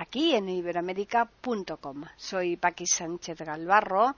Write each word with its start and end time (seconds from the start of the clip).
aquí 0.00 0.34
en 0.34 0.48
iberoamérica.com. 0.48 2.04
Soy 2.16 2.56
Paqui 2.56 2.86
Sánchez 2.86 3.38
Galvarro 3.38 4.16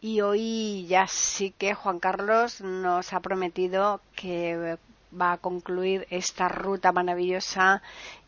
y 0.00 0.20
hoy 0.20 0.84
ya 0.88 1.06
sí 1.06 1.54
que 1.56 1.74
Juan 1.74 2.00
Carlos 2.00 2.60
nos 2.60 3.12
ha 3.12 3.20
prometido 3.20 4.00
que 4.16 4.76
va 5.18 5.32
a 5.32 5.38
concluir 5.38 6.08
esta 6.10 6.48
ruta 6.48 6.90
maravillosa 6.90 7.82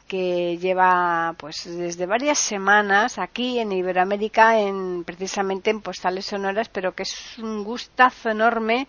que 0.07 0.57
lleva 0.59 1.35
pues 1.39 1.65
desde 1.65 2.07
varias 2.07 2.39
semanas 2.39 3.19
aquí 3.19 3.59
en 3.59 3.73
Iberoamérica 3.73 4.61
en 4.61 5.03
precisamente 5.03 5.71
en 5.71 5.81
postales 5.81 6.27
sonoras 6.27 6.69
pero 6.69 6.95
que 6.95 7.05
es 7.05 7.39
un 7.39 7.65
gustazo 7.65 8.31
enorme 8.31 8.87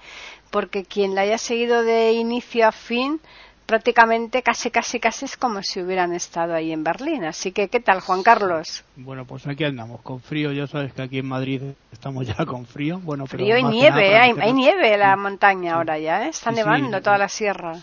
porque 0.52 0.84
quien 0.84 1.16
la 1.16 1.22
haya 1.22 1.38
seguido 1.38 1.84
de 1.84 2.12
inicio 2.12 2.68
a 2.68 2.72
fin 2.72 3.20
prácticamente 3.66 4.44
casi 4.44 4.70
casi 4.72 5.00
casi 5.00 5.26
es 5.26 5.38
como 5.38 5.62
si 5.64 5.82
hubieran 5.82 6.14
estado 6.14 6.54
ahí 6.54 6.72
en 6.72 6.84
Berlín. 6.84 7.26
Así 7.26 7.52
que, 7.52 7.68
¿qué 7.68 7.80
tal, 7.80 8.00
Juan 8.00 8.24
Carlos? 8.24 8.84
Bueno, 8.96 9.26
pues 9.26 9.48
aquí 9.48 9.64
andamos, 9.64 10.02
con 10.02 10.22
frío. 10.22 10.52
Ya 10.52 10.68
sabes 10.68 10.94
que 10.94 11.02
aquí 11.02 11.20
en 11.20 11.28
Madrid 11.28 11.62
estamos 11.92 12.28
ya 12.28 12.46
con 12.46 12.66
frío. 12.66 13.00
Bueno, 13.00 13.26
frío 13.26 13.58
y 13.58 13.64
nieve, 13.64 14.18
hay, 14.18 14.54
nieve 14.54 14.94
en 14.94 15.00
la 15.00 15.16
montaña 15.16 15.76
ahora 15.76 15.98
ya, 15.98 16.26
¿eh? 16.26 16.30
está 16.30 16.52
nevando 16.52 17.02
toda 17.02 17.18
la 17.18 17.30
sierra. 17.30 17.74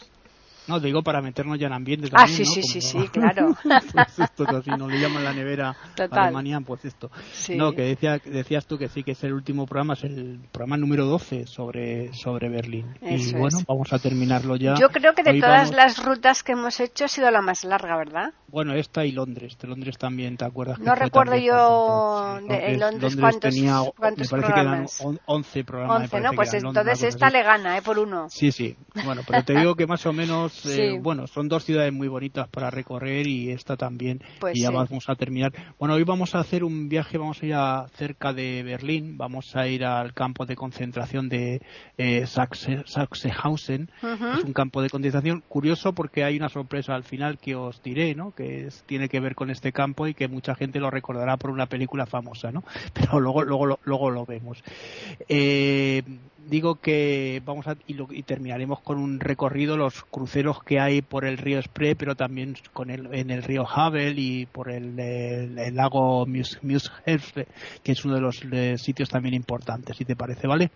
No, 0.69 0.81
te 0.81 0.87
digo 0.87 1.03
para 1.03 1.21
meternos 1.21 1.59
ya 1.59 1.67
en 1.67 1.73
ambiente 1.73 2.09
ah, 2.13 2.19
también, 2.19 2.41
Ah, 2.41 2.45
sí, 2.45 2.45
sí, 2.45 2.63
sí, 2.63 2.81
sí, 2.81 3.09
claro. 3.09 3.57
pues 3.65 4.19
esto 4.19 4.45
así, 4.49 4.71
no 4.71 4.89
le 4.89 5.01
llaman 5.01 5.25
la 5.25 5.33
nevera 5.33 5.77
Alemania, 6.11 6.61
pues 6.61 6.85
esto. 6.85 7.11
No, 7.57 7.73
que 7.73 7.83
decía, 7.83 8.19
decías 8.25 8.67
tú 8.67 8.79
que 8.79 8.89
sí, 8.89 9.03
que 9.03 9.13
es 9.13 9.25
el 9.25 9.33
último 9.33 9.67
programa, 9.67 9.95
es 9.95 10.05
el 10.05 10.41
programa 10.53 10.77
número 10.77 11.07
12 11.07 11.47
sobre, 11.47 12.13
sobre 12.15 12.49
Berlín. 12.49 12.95
y 13.03 13.33
bueno, 13.35 13.59
vamos 13.67 13.93
a 13.93 13.99
terminarlo 13.99 14.57
ya. 14.57 14.75
Yo 14.75 14.89
creo 14.91 15.15
que 15.15 15.23
de 15.23 15.41
todas 15.41 15.73
las 15.73 16.05
rutas 16.05 16.43
que 16.43 16.53
hemos 16.53 16.79
hecho 16.81 17.05
ha 17.05 17.09
sido 17.09 17.31
la 17.31 17.43
más 17.43 17.65
larga, 17.65 17.97
¿verdad? 17.97 18.33
Bueno, 18.49 18.75
esta 18.75 19.05
y 19.05 19.13
Londres. 19.13 19.57
De 19.59 19.67
Londres 19.67 19.97
también, 19.97 20.37
¿te 20.37 20.45
acuerdas? 20.45 20.79
No 20.79 20.95
recuerdo 20.95 21.37
yo 21.37 22.39
de, 22.47 22.73
en 22.73 22.81
Londres, 22.81 23.17
cuántos, 23.17 23.55
tenía, 23.55 23.81
cuántos 23.97 24.31
me 24.31 24.31
parece 24.31 24.53
programas. 24.53 24.99
que 24.99 25.05
eran 25.05 25.21
11 25.25 25.65
programas. 25.65 26.03
11, 26.03 26.21
¿no? 26.21 26.33
Pues 26.33 26.55
entonces 26.55 27.03
esta 27.03 27.31
le 27.31 27.43
gana, 27.43 27.79
¿eh? 27.79 27.83
Por 27.83 27.99
uno. 27.99 28.29
Sí, 28.29 28.53
sí. 28.53 28.77
Bueno, 29.05 29.23
pero 29.27 29.43
te 29.43 29.55
digo 29.55 29.75
que 29.75 29.87
más 29.87 30.05
o 30.05 30.13
menos, 30.13 30.52
eh, 30.67 30.99
bueno, 31.01 31.27
son 31.27 31.49
dos 31.49 31.65
ciudades 31.65 31.93
muy 31.93 32.09
bonitas 32.09 32.49
para 32.49 32.71
recorrer 32.71 33.27
y 33.27 33.51
esta 33.51 33.77
también. 33.77 34.23
Pues 34.41 34.57
y 34.57 34.63
ya 34.63 34.69
sí. 34.69 34.75
vamos 34.75 35.09
a 35.09 35.15
terminar. 35.15 35.53
Bueno, 35.79 35.95
hoy 35.95 36.05
vamos 36.05 36.35
a 36.35 36.41
hacer 36.41 36.65
un 36.65 36.89
viaje, 36.89 37.19
vamos 37.19 37.43
a 37.43 37.47
ir 37.47 37.55
a 37.55 37.87
cerca 37.95 38.33
de 38.33 38.63
Berlín, 38.63 39.17
vamos 39.17 39.55
a 39.57 39.67
ir 39.67 39.85
al 39.85 40.15
campo 40.15 40.47
de 40.47 40.57
concentración 40.57 41.29
de 41.29 41.63
eh, 41.99 42.27
Sachse, 42.27 42.83
Sachsenhausen. 42.87 43.91
Uh 44.03 44.07
-huh. 44.07 44.39
Es 44.39 44.45
un 44.45 44.53
campo 44.53 44.83
de 44.83 44.91
concentración 44.91 45.43
curioso 45.49 45.93
porque 45.93 46.25
hay 46.25 46.37
una 46.37 46.49
sorpresa 46.49 46.95
al 46.95 47.05
final 47.05 47.39
que 47.39 47.55
os 47.55 47.83
diré, 47.83 48.15
¿no? 48.15 48.33
Que 48.33 48.67
es, 48.67 48.85
tiene 48.87 49.09
que 49.09 49.21
ver 49.21 49.35
con 49.35 49.51
este 49.51 49.73
campo 49.73 50.07
y 50.07 50.15
que 50.15 50.29
mucha 50.29 50.55
gente 50.55 50.81
lo 50.81 50.91
recordará 50.91 51.37
por 51.37 51.51
una 51.51 51.67
película 51.67 52.07
famosa, 52.07 52.51
¿no? 52.53 52.65
Pero 52.95 53.21
luego, 53.21 53.43
luego, 53.43 53.79
luego 53.85 54.11
lo 54.11 54.25
vemos. 54.27 54.63
Eh, 55.29 56.03
digo 56.49 56.77
que 56.77 57.43
vamos 57.45 57.67
a 57.67 57.77
y, 57.87 57.95
lo, 57.95 58.09
y, 58.11 58.23
terminaremos 58.23 58.81
con 58.81 58.99
un 58.99 59.21
recorrido 59.21 59.77
los 59.77 60.05
cruceros 60.05 60.63
que 60.63 60.81
hay 60.81 61.03
por 61.03 61.25
el 61.25 61.39
río 61.39 61.61
Spree 61.63 61.95
pero 61.95 62.15
también 62.15 62.57
con 62.73 62.91
el, 62.91 63.15
en 63.15 63.31
el 63.31 63.43
río 63.43 63.67
Havel 63.69 64.19
y 64.19 64.47
por 64.47 64.71
el, 64.71 64.99
el, 64.99 65.59
el 65.59 65.75
lago 65.75 66.27
Muse, 66.27 66.59
que 67.83 67.93
es 67.93 68.05
uno 68.05 68.15
de 68.15 68.21
los 68.21 68.41
de 68.49 68.79
sitios 68.79 69.09
también 69.09 69.35
importantes 69.35 69.97
si 69.97 70.05
te 70.05 70.17
parece 70.17 70.47
vale 70.47 70.71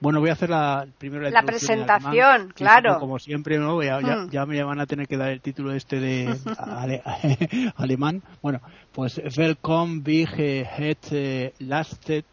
bueno 0.00 0.20
voy 0.20 0.30
a 0.30 0.34
hacer 0.34 0.50
la 0.50 0.86
primero 0.98 1.22
la, 1.24 1.30
la 1.30 1.42
presentación 1.42 2.52
claro. 2.54 2.98
como 2.98 3.18
siempre 3.18 3.58
no 3.58 3.82
ya, 3.82 4.00
ya, 4.00 4.26
ya, 4.30 4.46
me 4.46 4.62
van 4.62 4.80
a 4.80 4.86
tener 4.86 5.06
que 5.06 5.16
dar 5.16 5.30
el 5.30 5.40
título 5.40 5.72
este 5.72 6.00
de 6.00 6.36
ale, 6.58 7.02
alemán. 7.76 8.22
Bueno 8.42 8.60
pues 8.92 9.20
welcome 9.36 10.00
big 10.02 10.28
het 10.28 11.54
lastet 11.58 12.26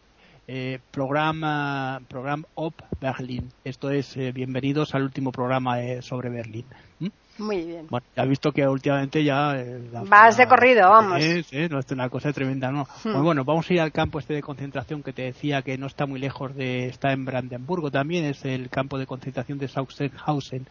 eh, 0.52 0.80
programa 0.90 2.00
Program 2.08 2.44
Op 2.54 2.74
Berlin. 3.00 3.52
Esto 3.62 3.90
es 3.90 4.16
eh, 4.16 4.32
bienvenidos 4.32 4.96
al 4.96 5.04
último 5.04 5.30
programa 5.30 5.80
eh, 5.80 6.02
sobre 6.02 6.28
Berlín. 6.28 6.64
¿Mm? 6.98 7.06
Muy 7.38 7.64
bien. 7.64 7.86
Bueno, 7.88 8.04
ya 8.16 8.24
has 8.24 8.28
visto 8.28 8.50
que 8.50 8.66
últimamente 8.66 9.22
ya... 9.22 9.54
La, 9.92 10.02
Vas 10.02 10.36
de 10.36 10.48
corrido, 10.48 10.90
vamos. 10.90 11.22
Es, 11.22 11.52
no 11.70 11.78
es 11.78 11.90
una 11.92 12.08
cosa 12.08 12.32
tremenda, 12.32 12.72
¿no? 12.72 12.82
Hmm. 12.82 13.12
Pues 13.12 13.22
bueno, 13.22 13.44
vamos 13.44 13.70
a 13.70 13.74
ir 13.74 13.80
al 13.80 13.92
campo 13.92 14.18
este 14.18 14.34
de 14.34 14.42
concentración 14.42 15.04
que 15.04 15.12
te 15.12 15.22
decía 15.22 15.62
que 15.62 15.78
no 15.78 15.86
está 15.86 16.04
muy 16.04 16.18
lejos 16.18 16.54
de... 16.56 16.86
Está 16.86 17.12
en 17.12 17.24
Brandenburgo 17.24 17.92
también, 17.92 18.24
es 18.24 18.44
el 18.44 18.68
campo 18.70 18.98
de 18.98 19.06
concentración 19.06 19.58
de 19.58 19.68
Sachsenhausen. 19.68 20.66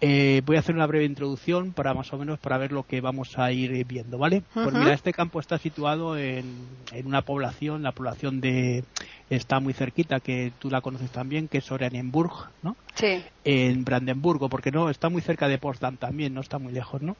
Eh, 0.00 0.42
voy 0.44 0.56
a 0.56 0.60
hacer 0.60 0.74
una 0.74 0.86
breve 0.86 1.06
introducción 1.06 1.72
para 1.72 1.94
más 1.94 2.12
o 2.12 2.18
menos 2.18 2.38
para 2.38 2.58
ver 2.58 2.70
lo 2.70 2.82
que 2.82 3.00
vamos 3.00 3.38
a 3.38 3.50
ir 3.50 3.84
viendo, 3.86 4.18
¿vale? 4.18 4.42
Uh 4.54 4.60
-huh. 4.60 4.64
Pues 4.64 4.74
mira, 4.74 4.92
este 4.92 5.12
campo 5.12 5.40
está 5.40 5.56
situado 5.58 6.18
en, 6.18 6.44
en, 6.92 7.06
una 7.06 7.22
población, 7.22 7.82
la 7.82 7.92
población 7.92 8.40
de 8.40 8.84
está 9.30 9.58
muy 9.58 9.72
cerquita, 9.72 10.20
que 10.20 10.52
tú 10.58 10.68
la 10.70 10.82
conoces 10.82 11.10
también, 11.10 11.48
que 11.48 11.58
es 11.58 11.70
Oranienburg, 11.70 12.50
¿no? 12.62 12.76
Sí. 12.94 13.22
En 13.44 13.84
Brandenburgo, 13.84 14.48
porque 14.48 14.70
no 14.70 14.90
está 14.90 15.08
muy 15.08 15.22
cerca 15.22 15.48
de 15.48 15.58
Potsdam 15.58 15.96
también, 15.96 16.34
no 16.34 16.42
está 16.42 16.58
muy 16.58 16.72
lejos, 16.72 17.00
¿no? 17.00 17.16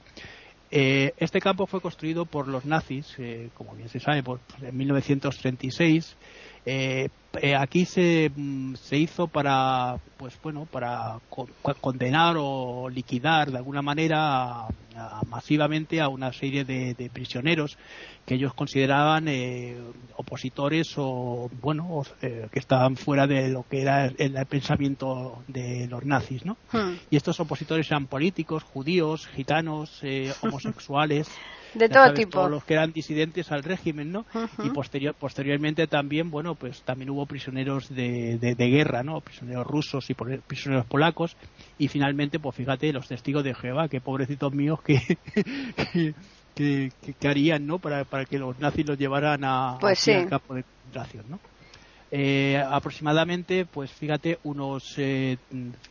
Eh, 0.71 1.15
este 1.19 1.41
campo 1.41 1.67
fue 1.67 1.81
construido 1.81 2.27
por 2.27 2.49
los 2.49 2.65
nazis, 2.65 3.15
eh, 3.19 3.51
como 3.55 3.75
bien 3.75 3.89
se 3.89 4.01
sabe, 4.01 4.23
por, 4.23 4.41
en 4.61 4.77
1936. 4.77 6.17
Eh, 6.67 7.09
aquí 7.57 7.85
se, 7.85 8.31
se, 8.83 8.97
hizo 8.97 9.29
para 9.29 9.99
pues 10.17 10.37
bueno 10.43 10.67
para 10.67 11.19
co 11.29 11.49
condenar 11.81 12.37
o 12.39 12.89
liquidar 12.89 13.51
de 13.51 13.59
alguna 13.59 13.83
manera 13.83 14.63
a, 14.63 14.69
a, 14.97 15.21
masivamente 15.29 16.01
a 16.01 16.09
una 16.09 16.33
serie 16.33 16.65
de, 16.65 16.95
de, 16.95 17.11
prisioneros 17.11 17.79
que 18.25 18.35
ellos 18.35 18.55
consideraban 18.55 19.29
eh, 19.29 19.77
opositores 20.17 20.95
o 20.97 21.51
bueno 21.61 21.87
o, 21.89 22.07
eh, 22.23 22.49
que 22.51 22.59
estaban 22.59 22.97
fuera 22.97 23.27
de 23.27 23.49
lo 23.51 23.65
que 23.69 23.83
era 23.83 24.07
el, 24.07 24.37
el 24.37 24.47
pensamiento 24.47 25.43
de 25.49 25.87
los 25.89 26.05
nazis 26.05 26.45
no 26.45 26.57
hmm. 26.73 26.95
y 27.11 27.17
estos 27.17 27.39
opositores 27.41 27.87
eran 27.91 28.07
políticos 28.07 28.65
judíos 28.65 29.27
gitanos 29.29 30.01
eh, 30.03 30.33
homosexuales 30.43 31.29
de 31.79 31.89
todo 31.89 32.05
sabes, 32.05 32.19
tipo. 32.19 32.39
Todos 32.39 32.51
los 32.51 32.65
que 32.65 32.75
eran 32.75 32.93
disidentes 32.93 33.53
al 33.53 33.63
régimen, 33.63 34.13
¿no? 34.13 34.21
Uh 34.35 34.39
-huh. 34.39 34.67
Y 34.67 34.71
posterior, 34.71 35.15
posteriormente 35.15 35.87
también, 35.87 36.31
bueno, 36.31 36.55
pues 36.55 36.83
también 36.83 37.11
hubo 37.11 37.27
prisioneros 37.27 37.89
de, 37.95 38.39
de, 38.39 38.55
de 38.55 38.67
guerra, 38.69 39.03
¿no? 39.03 39.21
Prisioneros 39.21 39.67
rusos 39.67 40.09
y 40.11 40.15
prisioneros 40.15 40.87
polacos. 40.87 41.37
Y 41.79 41.89
finalmente, 41.89 42.39
pues 42.39 42.57
fíjate, 42.57 42.93
los 42.93 43.09
testigos 43.09 43.45
de 43.45 43.55
Jehová, 43.55 43.89
que 43.89 44.01
pobrecitos 44.01 44.53
míos 44.53 44.81
que, 44.87 45.19
que, 45.93 46.15
que, 46.55 47.13
que, 47.19 47.29
harían, 47.29 47.67
¿no? 47.67 47.79
Para, 47.79 48.05
para 48.05 48.25
que 48.25 48.39
los 48.39 48.59
nazis 48.59 48.87
los 48.87 48.99
llevaran 48.99 49.45
a, 49.45 49.79
pues 49.81 49.99
sí. 49.99 50.13
al 50.13 50.29
campo 50.29 50.55
de 50.55 50.63
concentración, 50.63 51.25
¿no? 51.29 51.39
Eh, 52.11 52.57
aproximadamente, 52.57 53.67
pues 53.67 53.91
fíjate, 53.91 54.39
unos 54.45 54.95
eh, 54.97 55.39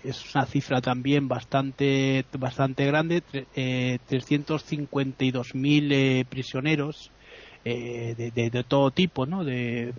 es 0.03 0.34
una 0.34 0.46
cifra 0.46 0.80
también 0.80 1.28
bastante 1.28 2.26
bastante 2.40 2.85
grande, 2.85 3.22
eh, 3.53 4.00
352.000 4.09 5.91
eh, 5.91 6.26
prisioneros 6.29 7.12
eh, 7.66 8.16
de, 8.16 8.32
de, 8.32 8.50
de, 8.50 8.64
todo 8.64 8.91
tipo, 8.91 9.26
¿no? 9.26 9.44
De, 9.44 9.94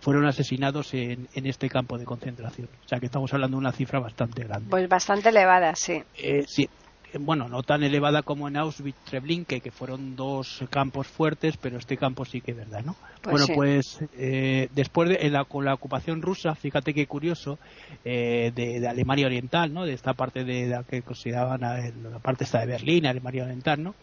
fueron 0.00 0.26
asesinados 0.26 0.92
en, 0.94 1.28
en, 1.34 1.46
este 1.46 1.68
campo 1.68 1.98
de 1.98 2.04
concentración. 2.04 2.68
O 2.84 2.88
sea 2.88 2.98
que 2.98 3.06
estamos 3.06 3.32
hablando 3.32 3.56
de 3.56 3.60
una 3.60 3.72
cifra 3.72 4.00
bastante 4.00 4.42
grande. 4.42 4.70
Pues 4.70 4.88
bastante 4.88 5.28
elevada, 5.28 5.74
sí. 5.76 6.02
Sí, 6.46 6.68
bueno, 7.18 7.48
no 7.48 7.62
tan 7.62 7.82
elevada 7.82 8.22
como 8.22 8.48
en 8.48 8.56
Auschwitz-Treblinka, 8.56 9.60
que 9.60 9.70
fueron 9.70 10.16
dos 10.16 10.64
campos 10.70 11.06
fuertes, 11.06 11.56
pero 11.56 11.78
este 11.78 11.96
campo 11.96 12.24
sí 12.24 12.40
que 12.40 12.52
es 12.52 12.56
verdad, 12.56 12.84
¿no? 12.84 12.96
Pues 13.22 13.32
bueno, 13.32 13.46
sí. 13.46 13.52
pues 13.54 13.98
eh, 14.16 14.68
después 14.74 15.08
de 15.08 15.30
la, 15.30 15.44
con 15.44 15.64
la 15.64 15.74
ocupación 15.74 16.22
rusa, 16.22 16.54
fíjate 16.54 16.94
qué 16.94 17.06
curioso, 17.06 17.58
eh, 18.04 18.52
de, 18.54 18.80
de, 18.80 18.88
Alemania 18.88 19.26
Oriental, 19.26 19.72
¿no? 19.72 19.84
De 19.84 19.92
esta 19.92 20.14
parte 20.14 20.44
de, 20.44 20.66
la 20.66 20.84
que 20.84 21.02
consideraban 21.02 21.60
la, 21.62 21.90
la 22.10 22.18
parte 22.18 22.44
esta 22.44 22.60
de 22.60 22.66
Berlín, 22.66 23.06
Alemania 23.06 23.44
Oriental, 23.44 23.82
¿no? 23.82 23.94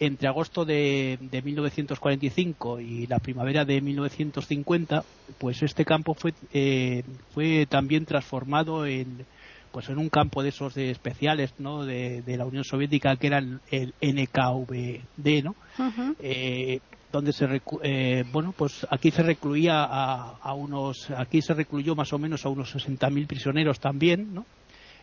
Entre 0.00 0.26
agosto 0.26 0.64
de, 0.64 1.18
de 1.20 1.42
1945 1.42 2.80
y 2.80 3.06
la 3.06 3.20
primavera 3.20 3.64
de 3.64 3.80
1950, 3.80 5.04
pues 5.38 5.62
este 5.62 5.84
campo 5.84 6.14
fue, 6.14 6.34
eh, 6.52 7.04
fue 7.32 7.66
también 7.66 8.04
transformado 8.04 8.84
en 8.84 9.24
pues 9.72 9.88
en 9.88 9.98
un 9.98 10.08
campo 10.08 10.42
de 10.42 10.50
esos 10.50 10.74
de 10.74 10.90
especiales 10.90 11.54
¿no? 11.58 11.84
de, 11.84 12.22
la 12.26 12.44
Unión 12.44 12.64
Soviética 12.64 13.16
que 13.16 13.26
era 13.26 13.38
el, 13.38 13.94
NKVD 14.00 15.42
¿no? 15.42 15.54
Eh, 16.20 16.80
donde 17.10 17.32
se 17.32 17.46
eh, 17.82 18.24
bueno 18.30 18.54
pues 18.56 18.86
aquí 18.90 19.10
se 19.10 19.22
recluía 19.22 19.82
a, 19.82 20.54
unos 20.54 21.10
aquí 21.10 21.42
se 21.42 21.54
recluyó 21.54 21.94
más 21.94 22.12
o 22.12 22.18
menos 22.18 22.44
a 22.44 22.50
unos 22.50 22.74
60.000 22.74 23.26
prisioneros 23.26 23.80
también 23.80 24.34
¿no? 24.34 24.46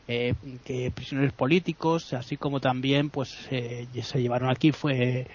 Eh, 0.07 0.33
que 0.63 0.89
prisioneros 0.91 1.33
políticos 1.33 2.13
así 2.13 2.37
como 2.37 2.59
también 2.59 3.09
pues 3.09 3.29
se 3.29 4.21
llevaron 4.21 4.49
aquí 4.49 4.71
fue 4.71 5.27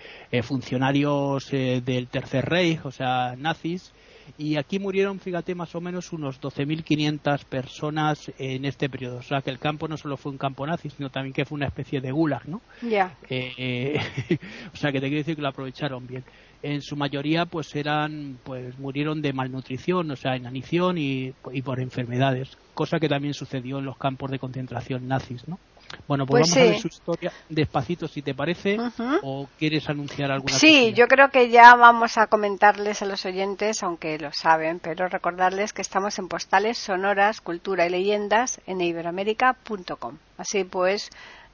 funcionarios 0.43 1.51
del 1.51 2.09
Tercer 2.09 2.45
Reich 2.45 2.85
o 2.85 2.91
sea 2.91 3.37
nazis 3.37 3.93
y 4.37 4.57
aquí 4.57 4.79
murieron, 4.79 5.21
fíjate, 5.21 5.55
más 5.55 5.75
o 5.75 5.81
menos 5.81 6.13
unos 6.13 6.41
12.500 6.41 7.45
personas 7.45 8.33
en 8.39 8.65
este 8.65 8.89
periodo. 8.89 9.19
O 9.19 9.23
sea, 9.23 9.43
que 9.43 9.51
el 9.51 9.59
campo 9.59 9.89
no 9.89 9.97
solo 9.97 10.17
fue 10.17 10.33
un 10.33 10.39
campo 10.39 10.67
nazi, 10.67 10.91
sino 10.91 11.11
también 11.11 11.33
que 11.33 11.45
fue 11.45 11.57
una 11.57 11.67
especie 11.67 12.01
de 12.01 12.13
gulag, 12.13 12.49
¿no? 12.49 12.61
Ya. 12.83 13.15
Eh, 13.29 13.99
o 14.73 14.77
sea, 14.77 14.93
que 14.93 15.01
te 15.01 15.07
quiero 15.07 15.19
decir 15.19 15.37
que 15.37 15.43
lo 15.43 15.49
aprovecharon 15.49 16.07
bien. 16.07 16.25
En 16.63 16.81
su 16.81 16.97
mayoría, 16.97 17.45
pues 17.45 17.75
eran, 17.77 18.39
pues 18.43 18.79
murieron 18.79 19.21
de 19.21 19.33
malnutrición, 19.33 20.11
o 20.11 20.17
sea, 20.17 20.37
inanición 20.37 20.99
y, 20.99 21.33
y 21.53 21.63
por 21.63 21.81
enfermedades, 21.81 22.57
cosa 22.75 22.99
que 22.99 23.09
también 23.09 23.35
sucedió 23.35 23.79
en 23.79 23.85
los 23.85 23.99
campos 23.99 24.31
de 24.31 24.39
concentración 24.39 25.07
nazis, 25.07 25.47
¿no? 25.47 25.59
Bueno, 26.07 26.27
pues, 26.27 26.43
pues 26.43 26.55
vamos 26.55 26.69
a 26.69 26.71
ver 26.73 26.81
su 26.81 26.89
historia 26.89 27.33
despacito, 27.49 28.09
si 28.09 28.23
te 28.23 28.35
parece, 28.35 28.79
o 29.23 29.49
quieres 29.59 29.89
anunciar 29.89 30.31
alguna 30.31 30.55
Sí, 30.55 30.93
yo 30.95 31.07
creo 31.09 31.31
que 31.31 31.51
ya 31.51 31.75
vamos 31.75 32.19
a 32.19 32.27
comentarles 32.27 33.03
a 33.03 33.07
los 33.07 33.25
oyentes, 33.25 33.83
aunque 33.83 34.19
lo 34.19 34.31
saben, 34.33 34.81
pero 34.81 35.09
recordarles 35.09 35.73
que 35.73 35.83
estamos 35.83 36.19
en 36.19 36.29
postales 36.29 36.79
sonoras, 36.79 37.41
cultura 37.41 37.87
y 37.87 37.91
leyendas 37.91 38.61
en 38.67 38.81
iberoamérica.com. 38.81 40.19
Así 40.39 40.65
pues, 40.65 41.11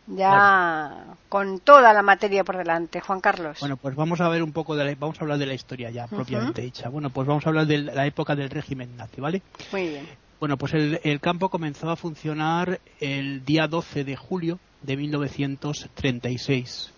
ya 0.07 1.05
con 1.29 1.61
toda 1.61 1.93
la 1.93 2.03
materia 2.03 2.45
por 2.45 2.57
delante, 2.57 3.01
Juan 3.01 3.21
Carlos. 3.21 3.59
Bueno, 3.61 3.77
pues 3.77 3.95
vamos 3.95 4.21
a 4.21 4.29
ver 4.29 4.43
un 4.43 4.53
poco 4.53 4.75
de 4.77 4.85
la, 4.85 4.95
vamos 4.99 5.19
a 5.21 5.23
hablar 5.23 5.39
de 5.39 5.47
la 5.47 5.55
historia 5.55 5.91
ya 5.91 6.07
propiamente 6.07 6.63
dicha. 6.63 6.89
Bueno, 6.89 7.11
pues 7.11 7.27
vamos 7.27 7.47
a 7.47 7.49
hablar 7.51 7.67
de 7.67 7.79
la 7.79 8.07
época 8.07 8.35
del 8.35 8.51
régimen 8.51 8.97
nazi, 8.97 9.21
¿vale? 9.21 9.43
Muy 9.73 9.89
bien. 9.89 10.30
Bueno, 10.41 10.57
pues 10.57 10.73
el, 10.73 11.21
campo 11.21 11.51
comenzó 11.51 11.91
a 11.91 11.97
funcionar 11.97 12.81
el 12.99 13.45
día 13.45 13.67
12 13.67 14.05
de 14.05 14.17
julio 14.17 14.59
de 14.81 14.97
1936. 14.97 16.95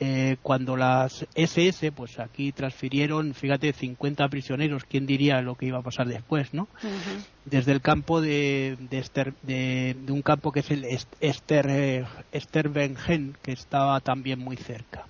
Eh, 0.00 0.36
cuando 0.40 0.74
las 0.74 1.26
SS, 1.34 1.92
pues 1.92 2.18
aquí 2.18 2.50
transfirieron, 2.50 3.34
fíjate, 3.34 3.74
50 3.74 4.26
prisioneros, 4.28 4.84
¿quién 4.84 5.04
diría 5.04 5.42
lo 5.42 5.54
que 5.54 5.66
iba 5.66 5.80
a 5.80 5.82
pasar 5.82 6.08
después, 6.08 6.54
no? 6.54 6.66
Desde 7.44 7.72
el 7.72 7.82
campo 7.82 8.22
de, 8.22 8.78
de, 9.42 9.94
un 10.08 10.22
campo 10.22 10.50
que 10.50 10.60
es 10.60 10.70
el 10.70 10.86
Ester, 11.20 11.66
eh, 11.68 12.06
que 13.42 13.52
estaba 13.52 14.00
también 14.00 14.38
muy 14.38 14.56
cerca. 14.56 15.04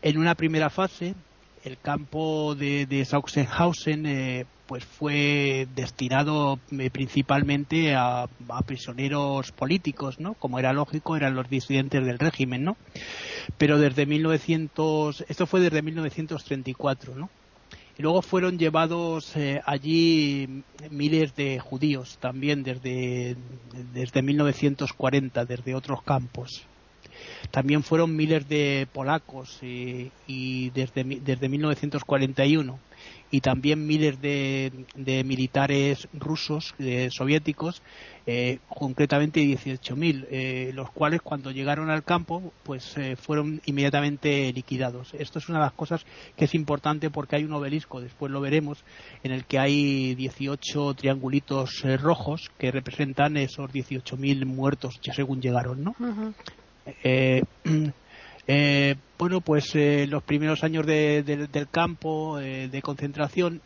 En 0.00 0.16
una 0.16 0.36
primera 0.36 0.70
fase, 0.70 1.16
el 1.64 1.76
campo 1.78 2.54
de, 2.54 2.86
de 2.86 3.04
Sachsenhausen 3.04 4.06
eh, 4.06 4.46
pues 4.66 4.84
fue 4.84 5.68
destinado 5.74 6.58
eh, 6.72 6.90
principalmente 6.90 7.94
a, 7.94 8.28
prisioneros 8.66 9.52
políticos, 9.52 10.18
¿no? 10.18 10.34
Como 10.34 10.58
era 10.58 10.72
lógico, 10.72 11.16
eran 11.16 11.34
los 11.34 11.48
disidentes 11.48 12.04
del 12.04 12.18
régimen, 12.18 12.64
¿no? 12.64 12.76
Pero 13.58 13.78
desde 13.78 14.06
1900, 14.06 15.24
esto 15.28 15.46
fue 15.46 15.60
desde 15.60 15.82
1934, 15.82 17.14
¿no? 17.14 17.30
Y 17.98 18.02
luego 18.02 18.20
fueron 18.20 18.58
llevados 18.58 19.34
eh, 19.36 19.62
allí 19.64 20.62
miles 20.90 21.34
de 21.34 21.58
judíos 21.60 22.18
también 22.20 22.62
desde, 22.62 23.36
desde 23.94 24.20
1940, 24.20 25.44
desde 25.46 25.74
otros 25.74 26.02
campos. 26.02 26.64
También 27.50 27.82
fueron 27.82 28.14
miles 28.14 28.48
de 28.48 28.86
polacos 28.92 29.62
y, 29.62 30.10
y 30.26 30.70
desde, 30.70 31.04
desde 31.04 31.48
1941 31.48 32.78
y 33.30 33.40
también 33.40 33.86
miles 33.86 34.20
de, 34.20 34.72
militares 35.24 36.08
rusos, 36.12 36.74
soviéticos, 37.10 37.82
eh, 38.28 38.58
concretamente 38.68 39.40
18.000, 39.40 40.26
eh, 40.28 40.72
los 40.74 40.90
cuales 40.90 41.22
cuando 41.22 41.52
llegaron 41.52 41.90
al 41.90 42.02
campo 42.02 42.52
pues 42.64 42.96
eh, 42.96 43.14
fueron 43.14 43.62
inmediatamente 43.66 44.52
liquidados. 44.52 45.14
Esto 45.14 45.38
es 45.38 45.48
una 45.48 45.58
de 45.58 45.66
las 45.66 45.74
cosas 45.74 46.04
que 46.36 46.46
es 46.46 46.54
importante 46.56 47.08
porque 47.08 47.36
hay 47.36 47.44
un 47.44 47.52
obelisco, 47.52 48.00
después 48.00 48.32
lo 48.32 48.40
veremos, 48.40 48.82
en 49.22 49.30
el 49.30 49.44
que 49.44 49.60
hay 49.60 50.16
18 50.16 50.94
triangulitos 50.94 51.84
rojos 52.00 52.50
que 52.58 52.72
representan 52.72 53.36
esos 53.36 53.70
18.000 53.70 54.44
muertos 54.44 54.98
ya 55.02 55.14
según 55.14 55.40
llegaron, 55.40 55.84
¿no? 55.84 55.94
Eh, 58.48 58.94
bueno, 59.18 59.40
pues 59.40 59.74
eh, 59.74 60.06
los 60.08 60.22
primeros 60.22 60.62
años 60.62 60.86
del 60.86 61.68
campo 61.70 62.38
eh, 62.38 62.68
de 62.68 62.82
concentración 62.82 63.60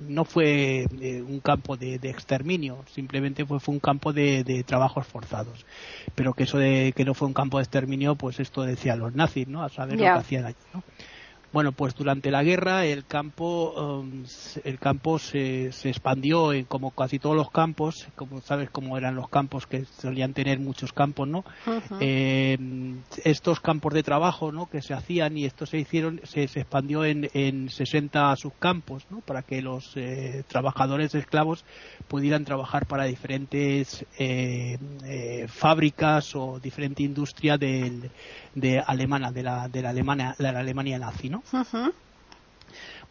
no 0.00 0.24
fue 0.24 0.86
un 1.28 1.40
campo 1.40 1.76
de, 1.76 1.96
exterminio, 1.96 2.82
simplemente 2.90 3.44
fue, 3.44 3.60
fue 3.60 3.74
un 3.74 3.80
campo 3.80 4.14
de, 4.14 4.64
trabajos 4.66 5.06
forzados. 5.06 5.66
Pero 6.14 6.32
que 6.32 6.44
eso 6.44 6.56
de 6.56 6.94
que 6.96 7.04
no 7.04 7.12
fue 7.12 7.28
un 7.28 7.34
campo 7.34 7.58
de 7.58 7.64
exterminio, 7.64 8.14
pues 8.14 8.40
esto 8.40 8.62
decían 8.62 8.98
los 8.98 9.14
nazis, 9.14 9.46
¿no? 9.46 9.62
A 9.62 9.68
saber 9.68 9.98
lo 9.98 10.04
que 10.04 10.08
hacían 10.08 10.46
allí, 10.46 10.56
¿no? 10.72 10.82
Bueno, 11.56 11.72
pues 11.72 11.94
durante 11.94 12.30
la 12.30 12.42
guerra 12.42 12.84
el 12.84 13.06
campo, 13.06 13.72
um, 14.02 14.24
el 14.62 14.78
campo 14.78 15.18
se, 15.18 15.72
se 15.72 15.88
expandió 15.88 16.52
en 16.52 16.66
como 16.66 16.90
casi 16.90 17.18
todos 17.18 17.34
los 17.34 17.50
campos, 17.50 18.08
como 18.14 18.42
sabes 18.42 18.68
cómo 18.68 18.98
eran 18.98 19.14
los 19.14 19.30
campos 19.30 19.66
que 19.66 19.86
solían 19.86 20.34
tener 20.34 20.58
muchos 20.60 20.92
campos, 20.92 21.26
¿no? 21.26 21.46
Eh, 21.98 22.58
estos 23.24 23.60
campos 23.60 23.94
de 23.94 24.02
trabajo, 24.02 24.52
¿no? 24.52 24.68
Que 24.68 24.82
se 24.82 24.92
hacían 24.92 25.38
y 25.38 25.46
esto 25.46 25.64
se 25.64 25.78
hicieron, 25.78 26.20
se, 26.24 26.42
expandió 26.42 27.06
en, 27.06 27.30
en 27.32 27.70
60 27.70 28.36
subcampos, 28.36 29.06
¿no? 29.08 29.22
Para 29.22 29.40
que 29.40 29.62
los 29.62 29.96
eh, 29.96 30.44
trabajadores 30.48 31.14
esclavos 31.14 31.64
pudieran 32.06 32.44
trabajar 32.44 32.84
para 32.84 33.04
diferentes 33.04 34.04
eh, 34.18 34.76
fábricas 35.48 36.36
o 36.36 36.60
diferente 36.60 37.02
industria 37.02 37.56
del 37.56 38.10
de 38.56 38.80
alemana, 38.80 39.30
de 39.30 39.42
la, 39.42 39.68
de 39.68 39.82
la 39.82 39.90
Alemania, 39.90 40.34
de 40.38 40.50
la 40.50 40.58
Alemania 40.60 40.98
nazi, 40.98 41.28
¿no? 41.28 41.42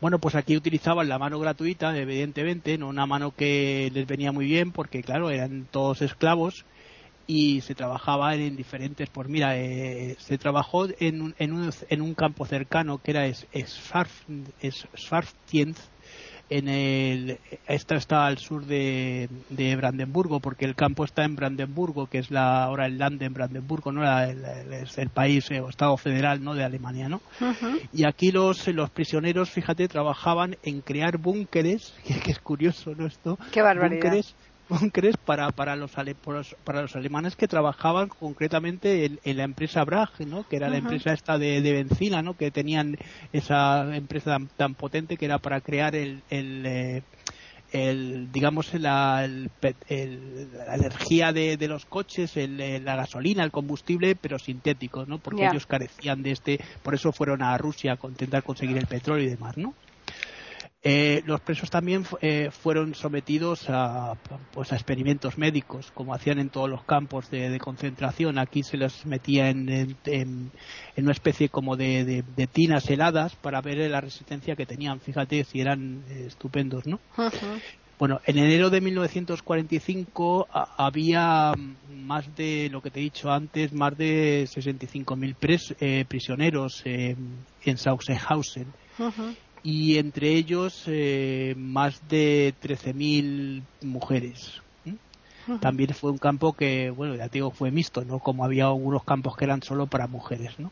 Bueno, 0.02 0.20
pues 0.20 0.36
aquí 0.36 0.58
utilizaban 0.58 1.08
la 1.08 1.18
mano 1.18 1.40
gratuita, 1.40 1.98
evidentemente, 1.98 2.78
no 2.78 2.90
una 2.90 3.06
mano 3.06 3.32
que 3.32 3.90
les 3.94 4.06
venía 4.06 4.32
muy 4.32 4.46
bien, 4.46 4.72
porque 4.72 5.02
claro, 5.02 5.30
eran 5.30 5.66
todos 5.72 6.02
esclavos 6.02 6.66
y 7.28 7.62
se 7.62 7.76
trabajaba 7.76 8.36
en 8.36 8.56
diferentes, 8.56 9.10
pues 9.10 9.28
mira, 9.28 9.58
eh, 9.58 10.16
se 10.20 10.38
trabajó 10.38 10.88
en 11.00 11.22
un, 11.22 11.36
en, 11.40 11.54
un, 11.54 11.72
en 11.90 12.02
un 12.02 12.14
campo 12.14 12.46
cercano 12.46 13.00
que 13.00 13.12
era 13.12 13.26
Schwarztienz, 14.94 15.80
en 16.50 16.68
el 16.68 17.40
esta 17.68 17.96
está 17.96 18.26
al 18.26 18.38
sur 18.38 18.66
de, 18.66 19.30
de, 19.50 19.76
Brandenburgo 19.76 20.40
porque 20.40 20.66
el 20.66 20.76
campo 20.76 21.04
está 21.04 21.24
en 21.24 21.36
Brandenburgo 21.36 22.08
que 22.08 22.20
es 22.20 22.32
la 22.32 22.64
ahora 22.64 22.86
el 22.86 22.98
land 22.98 23.22
en 23.24 23.34
Brandenburgo 23.34 23.92
no 23.92 24.04
el, 24.04 24.44
es 24.74 24.98
el 24.98 25.10
país 25.10 25.50
eh, 25.52 25.62
o 25.62 25.70
estado 25.70 25.98
federal 25.98 26.44
no 26.44 26.54
de 26.54 26.64
Alemania 26.64 27.10
no 27.10 27.22
y 27.94 28.06
aquí 28.06 28.32
los 28.32 28.68
los 28.68 28.90
prisioneros 28.90 29.50
fíjate 29.50 29.88
trabajaban 29.88 30.58
en 30.64 30.82
crear 30.82 31.18
búnkeres 31.18 31.94
que, 32.06 32.32
es 32.32 32.40
curioso 32.40 32.94
no 32.96 33.08
esto. 33.08 33.38
Qué 33.52 33.62
barbaridad. 33.62 34.02
Búnkeres 34.02 34.36
para, 35.26 35.52
para, 35.52 35.76
los, 35.76 35.92
para 36.64 36.82
los 36.82 36.96
alemanes 36.96 37.36
que 37.36 37.48
trabajaban 37.48 38.10
concretamente 38.10 39.06
en, 39.24 39.38
la 39.38 39.44
empresa 39.44 39.84
Bragg, 39.84 40.12
¿no? 40.28 40.48
que 40.48 40.56
era 40.56 40.70
la 40.70 40.78
empresa 40.78 41.14
esta 41.14 41.38
de, 41.38 41.62
de, 41.62 41.72
benzina, 41.72 42.22
¿no? 42.22 42.36
que 42.36 42.52
tenían 42.52 42.98
esa 43.32 43.96
empresa 43.96 44.38
tan, 44.58 44.76
potente 44.76 45.18
que 45.18 45.26
era 45.26 45.38
para 45.38 45.62
crear 45.62 45.96
el, 45.96 46.24
el, 46.30 46.66
eh, 46.66 47.04
el 47.72 48.32
digamos 48.32 48.74
la, 48.74 49.28
la 49.28 50.76
energía 50.76 51.32
de, 51.32 51.58
de, 51.58 51.68
los 51.68 51.86
coches, 51.86 52.34
la 52.36 52.96
gasolina, 52.96 53.44
el 53.44 53.52
combustible, 53.52 54.16
pero 54.16 54.40
sintético, 54.40 55.06
¿no? 55.06 55.20
Porque 55.20 55.46
ellos 55.46 55.66
carecían 55.66 56.24
de 56.24 56.32
este, 56.32 56.60
por 56.84 56.96
eso 56.96 57.12
fueron 57.12 57.42
a 57.42 57.58
Rusia 57.58 57.98
a 58.02 58.08
intentar 58.08 58.44
conseguir 58.44 58.78
el 58.78 58.88
petróleo 58.88 59.26
y 59.26 59.30
demás, 59.30 59.58
¿no? 59.58 59.74
Eh, 60.88 61.24
los 61.26 61.42
presos 61.42 61.72
también 61.72 62.06
eh, 62.22 62.52
fueron 62.52 62.94
sometidos 62.94 63.66
a, 63.70 64.14
pues, 64.54 64.72
a 64.72 64.76
experimentos 64.76 65.36
médicos, 65.36 65.90
como 65.92 66.14
hacían 66.14 66.38
en 66.38 66.50
todos 66.50 66.70
los 66.70 66.84
campos 66.84 67.32
de, 67.32 67.58
concentración. 67.60 68.38
Aquí 68.38 68.62
se 68.62 68.78
los 68.78 69.04
metía 69.08 69.50
en, 69.50 69.96
una 70.96 71.12
especie 71.12 71.50
como 71.50 71.76
de, 71.76 72.24
tinas 72.54 72.88
heladas 72.88 73.36
para 73.36 73.62
ver 73.62 73.90
la 73.90 74.00
resistencia 74.00 74.56
que 74.56 74.68
tenían. 74.68 75.00
Fíjate 75.00 75.44
si 75.46 75.60
eran 75.60 76.04
eh, 76.08 76.26
estupendos, 76.28 76.86
¿no? 76.86 77.00
Bueno, 77.98 78.22
en 78.28 78.38
enero 78.38 78.70
de 78.70 78.80
1945 78.82 80.48
había 80.52 81.54
más 81.90 82.36
de 82.36 82.70
lo 82.72 82.84
que 82.84 82.92
te 82.92 83.00
he 83.00 83.04
dicho 83.04 83.32
antes, 83.32 83.74
más 83.74 83.98
de 83.98 84.44
65.000 84.44 85.76
eh, 85.80 86.06
prisioneros 86.08 86.84
en 86.86 87.78
Sachsenhausen 87.78 88.68
y 89.66 89.98
entre 89.98 90.30
ellos 90.30 90.84
eh, 90.86 91.56
más 91.58 92.08
de 92.08 92.54
13.000 92.62 93.64
mujeres. 93.82 94.62
también 95.60 95.94
fue 95.96 96.12
un 96.12 96.20
campo 96.20 96.54
que, 96.54 96.92
bueno, 96.92 97.16
ya 97.16 97.30
te 97.30 97.40
digo, 97.40 97.50
fue 97.50 97.72
mixto, 97.72 98.06
¿no? 98.06 98.20
Como 98.20 98.46
había 98.46 98.66
algunos 98.66 99.04
campos 99.04 99.36
que 99.36 99.46
eran 99.46 99.64
solo 99.64 99.88
para 99.88 100.08
mujeres, 100.08 100.60
¿no? 100.60 100.72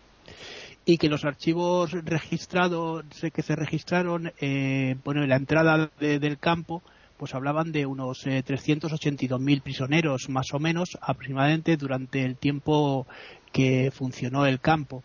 y 0.85 0.97
que 0.97 1.07
los 1.07 1.23
archivos 1.23 1.91
registrados 1.91 3.05
que 3.33 3.41
se 3.41 3.55
registraron 3.55 4.33
eh, 4.41 4.97
bueno 5.05 5.23
en 5.23 5.29
la 5.29 5.37
entrada 5.37 5.89
del 5.97 6.37
campo 6.39 6.83
pues 7.15 7.33
hablaban 7.33 7.71
de 7.71 7.85
unos 7.85 8.27
eh, 8.27 8.43
382.000 8.45 9.61
prisioneros 9.61 10.27
más 10.27 10.53
o 10.53 10.59
menos 10.59 10.97
aproximadamente 11.01 11.77
durante 11.77 12.25
el 12.25 12.35
tiempo 12.35 13.07
que 13.53 13.91
funcionó 13.91 14.45
el 14.45 14.59
campo 14.59 15.03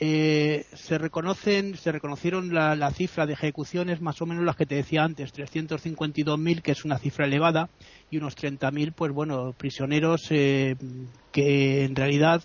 eh, 0.00 0.66
se 0.74 0.98
reconocen 0.98 1.76
se 1.76 1.92
reconocieron 1.92 2.52
la, 2.52 2.74
la, 2.74 2.90
cifra 2.90 3.26
de 3.26 3.34
ejecuciones 3.34 4.00
más 4.00 4.20
o 4.20 4.26
menos 4.26 4.44
las 4.44 4.56
que 4.56 4.66
te 4.66 4.74
decía 4.74 5.04
antes 5.04 5.32
352.000 5.32 6.62
que 6.62 6.72
es 6.72 6.84
una 6.84 6.98
cifra 6.98 7.26
elevada 7.26 7.68
y 8.10 8.16
unos 8.16 8.36
30.000 8.36 8.92
pues 8.92 9.12
bueno 9.12 9.54
prisioneros 9.56 10.26
eh, 10.30 10.76
que 11.30 11.84
en 11.84 11.94
realidad 11.94 12.42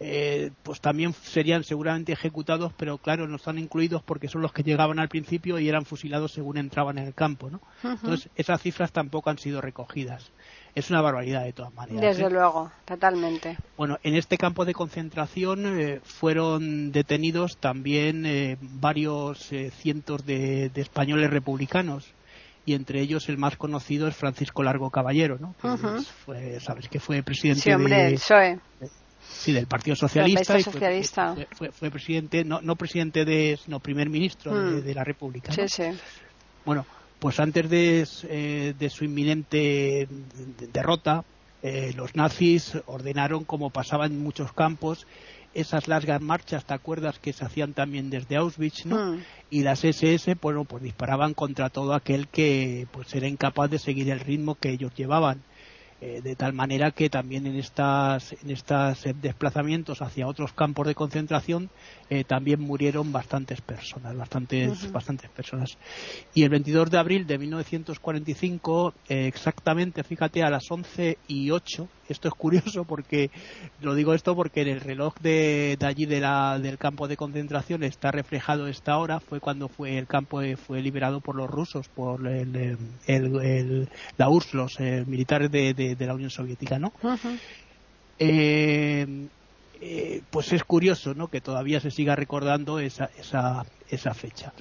eh, 0.00 0.50
pues 0.62 0.80
también 0.80 1.12
serían 1.12 1.62
seguramente 1.62 2.12
ejecutados, 2.12 2.72
pero 2.76 2.98
claro, 2.98 3.28
no 3.28 3.36
están 3.36 3.58
incluidos 3.58 4.02
porque 4.02 4.28
son 4.28 4.42
los 4.42 4.52
que 4.52 4.64
llegaban 4.64 4.98
al 4.98 5.08
principio 5.08 5.58
y 5.58 5.68
eran 5.68 5.84
fusilados 5.84 6.32
según 6.32 6.58
entraban 6.58 6.98
en 6.98 7.06
el 7.06 7.14
campo, 7.14 7.48
¿no? 7.48 7.60
Entonces, 7.82 8.28
esas 8.34 8.60
cifras 8.60 8.90
tampoco 8.92 9.30
han 9.30 9.38
sido 9.38 9.60
recogidas. 9.60 10.32
Es 10.74 10.90
una 10.90 11.00
barbaridad 11.00 11.44
de 11.44 11.52
todas 11.52 11.72
maneras. 11.72 12.00
Desde 12.00 12.24
¿eh? 12.24 12.30
luego, 12.30 12.70
totalmente. 12.84 13.56
Bueno, 13.76 13.98
en 14.02 14.16
este 14.16 14.36
campo 14.36 14.64
de 14.64 14.74
concentración 14.74 15.78
eh, 15.78 16.00
fueron 16.02 16.90
detenidos 16.90 17.58
también 17.58 18.26
eh, 18.26 18.56
varios 18.60 19.52
eh, 19.52 19.70
cientos 19.70 20.26
de, 20.26 20.70
de, 20.70 20.80
españoles 20.80 21.30
republicanos 21.30 22.12
y 22.66 22.74
entre 22.74 23.00
ellos 23.00 23.28
el 23.28 23.38
más 23.38 23.56
conocido 23.56 24.08
es 24.08 24.16
Francisco 24.16 24.64
Largo 24.64 24.90
Caballero, 24.90 25.38
¿no? 25.38 25.54
Uh 25.62 25.76
-huh. 25.76 26.04
fue, 26.04 26.58
sabes 26.60 26.88
que 26.88 26.98
fue 26.98 27.22
presidente 27.22 27.62
sí, 27.62 27.72
hombre, 27.72 27.94
de, 27.94 28.06
el 28.08 28.14
PSOE. 28.14 28.58
Sí, 29.28 29.52
del 29.52 29.66
Partido 29.66 29.96
Socialista. 29.96 30.60
Socialista. 30.60 31.34
Fue, 31.34 31.48
fue, 31.52 31.72
fue, 31.72 31.90
presidente, 31.90 32.44
no, 32.44 32.60
no, 32.60 32.76
presidente 32.76 33.24
de, 33.24 33.58
sino 33.62 33.80
primer 33.80 34.08
ministro 34.08 34.52
mm. 34.52 34.74
de, 34.76 34.82
de, 34.82 34.94
la 34.94 35.04
República. 35.04 35.52
Sí, 35.52 35.62
¿no? 35.62 35.68
sí. 35.68 35.84
Bueno, 36.64 36.86
pues 37.18 37.40
antes 37.40 37.70
de, 37.70 38.06
eh, 38.24 38.74
de 38.78 38.90
su 38.90 39.04
inminente 39.04 40.08
derrota, 40.72 41.24
eh, 41.62 41.92
los 41.96 42.14
nazis 42.14 42.76
ordenaron, 42.86 43.44
como 43.44 43.70
pasaba 43.70 44.06
en 44.06 44.22
muchos 44.22 44.52
campos, 44.52 45.06
esas 45.54 45.88
largas 45.88 46.20
marchas, 46.20 46.64
¿te 46.64 46.74
acuerdas? 46.74 47.18
Que 47.18 47.32
se 47.32 47.44
hacían 47.44 47.72
también 47.72 48.10
desde 48.10 48.36
Auschwitz, 48.36 48.86
¿no? 48.86 49.12
Mm. 49.12 49.20
Y 49.50 49.62
las 49.62 49.84
SS, 49.84 50.36
bueno, 50.40 50.64
pues 50.64 50.82
disparaban 50.82 51.32
contra 51.32 51.70
todo 51.70 51.94
aquel 51.94 52.28
que 52.28 52.86
pues 52.90 53.14
era 53.14 53.28
incapaz 53.28 53.70
de 53.70 53.78
seguir 53.78 54.10
el 54.10 54.20
ritmo 54.20 54.56
que 54.56 54.70
ellos 54.70 54.92
llevaban. 54.94 55.42
Eh, 56.06 56.20
de 56.20 56.36
tal 56.36 56.52
manera 56.52 56.90
que 56.90 57.08
también 57.08 57.46
en 57.46 57.56
estas 57.56 58.34
en 58.34 58.50
estos 58.50 59.04
desplazamientos 59.22 60.02
hacia 60.02 60.26
otros 60.26 60.52
campos 60.52 60.86
de 60.86 60.94
concentración 60.94 61.70
eh, 62.10 62.24
también 62.24 62.60
murieron 62.60 63.10
bastantes 63.10 63.62
personas 63.62 64.14
bastantes 64.14 64.68
uh 64.68 64.86
-huh. 64.86 64.92
bastantes 64.92 65.30
personas 65.30 65.78
y 66.34 66.42
el 66.42 66.50
22 66.50 66.90
de 66.90 66.98
abril 66.98 67.26
de 67.26 67.38
1945 67.38 68.92
eh, 69.08 69.26
exactamente 69.26 70.04
fíjate 70.04 70.42
a 70.42 70.50
las 70.50 70.70
11 70.70 71.16
y 71.26 71.50
8 71.50 71.88
esto 72.10 72.28
es 72.28 72.34
curioso 72.34 72.84
porque 72.84 73.30
lo 73.80 73.94
digo 73.94 74.12
esto 74.12 74.36
porque 74.36 74.60
en 74.60 74.68
el 74.68 74.82
reloj 74.82 75.14
de, 75.22 75.78
de 75.80 75.86
allí 75.86 76.04
de 76.04 76.20
la, 76.20 76.58
del 76.58 76.76
campo 76.76 77.08
de 77.08 77.16
concentración 77.16 77.82
está 77.82 78.10
reflejado 78.10 78.66
esta 78.66 78.98
hora 78.98 79.20
fue 79.20 79.40
cuando 79.40 79.68
fue 79.68 79.96
el 79.96 80.06
campo 80.06 80.42
fue 80.66 80.82
liberado 80.82 81.22
por 81.22 81.34
los 81.34 81.48
rusos 81.48 81.88
por 81.88 82.26
el, 82.26 82.54
el, 83.06 83.40
el 83.40 83.88
la 84.18 84.28
URSS 84.28 84.54
los 84.54 84.78
militares 85.06 85.50
de, 85.50 85.72
de, 85.72 85.93
de, 85.96 86.06
la 86.06 86.14
Unión 86.14 86.30
Soviética 86.30 86.78
no 86.78 86.92
uh 87.02 87.08
-huh. 87.08 87.38
eh, 88.18 89.26
eh, 89.80 90.22
pues 90.30 90.52
es 90.52 90.64
curioso 90.64 91.14
¿no? 91.14 91.28
que 91.28 91.40
todavía 91.40 91.80
se 91.80 91.90
siga 91.90 92.16
recordando 92.16 92.78
esa, 92.78 93.10
esa, 93.18 93.64
esa 93.90 94.14
fecha 94.14 94.52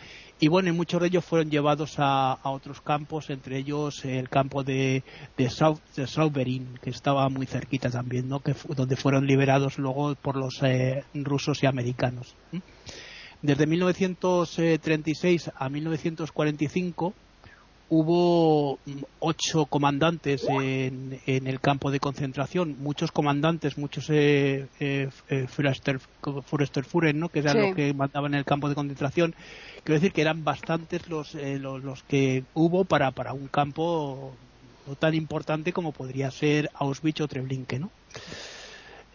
y 0.44 0.50
bueno, 0.50 0.68
y 0.68 0.72
muchos 0.74 1.00
de 1.00 1.08
ellos 1.08 1.24
fueron 1.24 1.50
llevados 1.50 2.00
a, 2.00 2.34
a 2.34 2.50
otros 2.50 2.82
campos, 2.82 3.30
entre 3.30 3.60
ellos 3.60 4.04
el 4.04 4.28
campo 4.28 4.62
de, 4.62 5.02
de, 5.38 5.50
South, 5.50 5.80
de 5.96 6.06
Sauberin, 6.06 6.80
que 6.82 6.90
estaba 6.90 7.30
muy 7.30 7.46
cerquita 7.46 7.90
también, 7.90 8.28
¿no? 8.28 8.42
que 8.42 8.54
donde 8.76 8.98
fueron 8.98 9.26
liberados 9.26 9.78
luego 9.78 10.16
por 10.16 10.36
los 10.36 10.62
eh, 10.64 11.06
rusos 11.14 11.64
y 11.64 11.66
americanos. 11.66 12.36
Desde 13.42 13.66
1936 13.66 15.52
a 15.56 15.70
1945 15.70 17.14
hubo 17.90 18.80
ocho 19.20 19.66
comandantes 19.66 20.46
en, 20.50 21.20
en, 21.26 21.48
el 21.48 21.60
campo 21.60 21.92
de 21.92 22.00
concentración, 22.00 22.76
muchos 22.80 23.12
comandantes, 23.12 23.78
muchos 23.78 24.10
eh, 24.10 24.68
eh, 24.80 25.10
Führer, 25.48 27.16
¿no? 27.16 27.30
que 27.30 27.40
eran 27.40 27.54
sí. 27.54 27.60
los 27.60 27.76
que 27.76 27.94
mandaban 27.94 28.34
en 28.34 28.40
el 28.40 28.46
campo 28.46 28.70
de 28.70 28.76
concentración. 28.76 29.36
Quiero 29.84 30.00
decir 30.00 30.14
que 30.14 30.22
eran 30.22 30.44
bastantes 30.44 31.08
los, 31.10 31.36
eh, 31.36 31.60
los, 31.60 31.84
los, 31.84 32.04
que 32.04 32.44
hubo 32.54 32.86
para, 32.86 33.12
para 33.12 33.34
un 33.34 33.48
campo 33.48 34.34
no 34.88 34.96
tan 34.96 35.14
importante 35.14 35.72
como 35.72 35.92
podría 35.92 36.32
ser 36.32 36.70
Auschwitz 36.74 37.22
o 37.22 37.28
Treblinka, 37.28 37.80
¿no? 37.80 37.90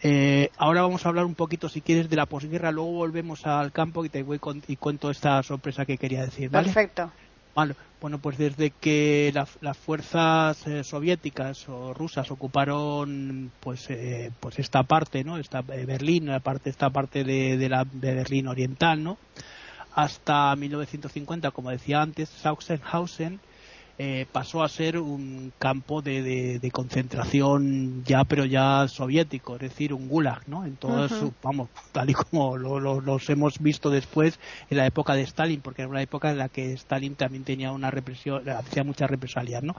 Eh, 0.01 0.49
ahora 0.57 0.81
vamos 0.81 1.05
a 1.05 1.09
hablar 1.09 1.25
un 1.25 1.35
poquito, 1.35 1.67
si 1.67 1.81
quieres, 1.81 2.09
de 2.09 2.15
la 2.15 2.25
posguerra. 2.25 2.71
Luego 2.71 2.91
volvemos 2.91 3.45
al 3.45 3.71
campo 3.71 4.05
y 4.05 4.09
te 4.09 4.23
voy 4.23 4.39
con, 4.39 4.63
y 4.67 4.77
cuento 4.77 5.09
esta 5.09 5.43
sorpresa 5.43 5.85
que 5.85 5.97
quería 5.97 6.21
decir. 6.21 6.49
¿vale? 6.49 6.65
Perfecto. 6.67 7.11
Vale. 7.53 7.75
Bueno, 8.01 8.19
pues 8.19 8.37
desde 8.37 8.69
que 8.71 9.29
la, 9.33 9.45
las 9.59 9.77
fuerzas 9.77 10.65
eh, 10.67 10.85
soviéticas 10.85 11.67
o 11.67 11.93
rusas 11.93 12.31
ocuparon 12.31 13.51
pues 13.59 13.89
eh, 13.89 14.31
pues 14.39 14.57
esta 14.57 14.83
parte, 14.83 15.25
¿no? 15.25 15.37
Esta 15.37 15.59
eh, 15.59 15.85
Berlín, 15.85 16.29
esta 16.63 16.89
parte 16.91 17.25
de, 17.25 17.57
de 17.57 17.69
la 17.69 17.83
de 17.83 18.15
Berlín 18.15 18.47
oriental, 18.47 19.03
¿no? 19.03 19.17
Hasta 19.93 20.55
1950, 20.55 21.51
como 21.51 21.71
decía 21.71 22.01
antes, 22.01 22.29
Sachsenhausen 22.29 23.41
eh, 24.01 24.25
pasó 24.31 24.63
a 24.63 24.69
ser 24.69 24.97
un 24.97 25.51
campo 25.59 26.01
de, 26.01 26.23
de, 26.23 26.59
de, 26.59 26.71
concentración 26.71 28.01
ya, 28.05 28.23
pero 28.23 28.45
ya 28.45 28.87
soviético, 28.87 29.55
es 29.55 29.59
decir, 29.59 29.93
un 29.93 30.07
gulag, 30.07 30.47
¿no? 30.47 30.65
En 30.65 30.77
todo 30.77 31.03
uh 31.03 31.09
-huh. 31.09 31.33
vamos, 31.43 31.67
tal 31.91 32.09
y 32.09 32.13
como 32.13 32.55
lo, 32.55 32.79
lo, 32.79 33.01
los 33.01 33.29
hemos 33.29 33.59
visto 33.59 33.89
después 33.89 34.39
en 34.69 34.77
la 34.77 34.85
época 34.85 35.15
de 35.15 35.23
Stalin, 35.23 35.59
porque 35.59 35.81
era 35.81 35.91
una 35.91 36.01
época 36.01 36.31
en 36.31 36.37
la 36.37 36.47
que 36.47 36.71
Stalin 36.71 37.15
también 37.15 37.43
tenía 37.43 37.73
una 37.73 37.91
represión, 37.91 38.47
hacía 38.47 38.85
muchas 38.85 39.09
represalias, 39.09 39.63
¿no? 39.63 39.75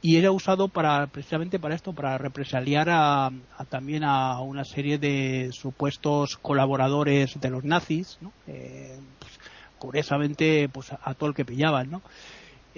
Y 0.00 0.18
era 0.18 0.30
usado 0.30 0.68
para, 0.68 1.08
precisamente 1.08 1.58
para 1.58 1.74
esto, 1.74 1.92
para 1.92 2.16
represaliar 2.16 2.88
a, 2.90 3.26
a 3.26 3.64
también 3.68 4.04
a 4.04 4.40
una 4.40 4.64
serie 4.64 4.98
de 4.98 5.50
supuestos 5.50 6.36
colaboradores 6.36 7.40
de 7.40 7.50
los 7.50 7.64
nazis, 7.64 8.18
¿no? 8.20 8.30
Eh, 8.46 9.00
pues, 9.18 9.32
curiosamente, 9.80 10.68
pues 10.68 10.92
a, 10.92 11.00
a 11.02 11.14
todo 11.14 11.30
el 11.30 11.34
que 11.34 11.44
pillaban, 11.44 11.90
¿no? 11.90 12.02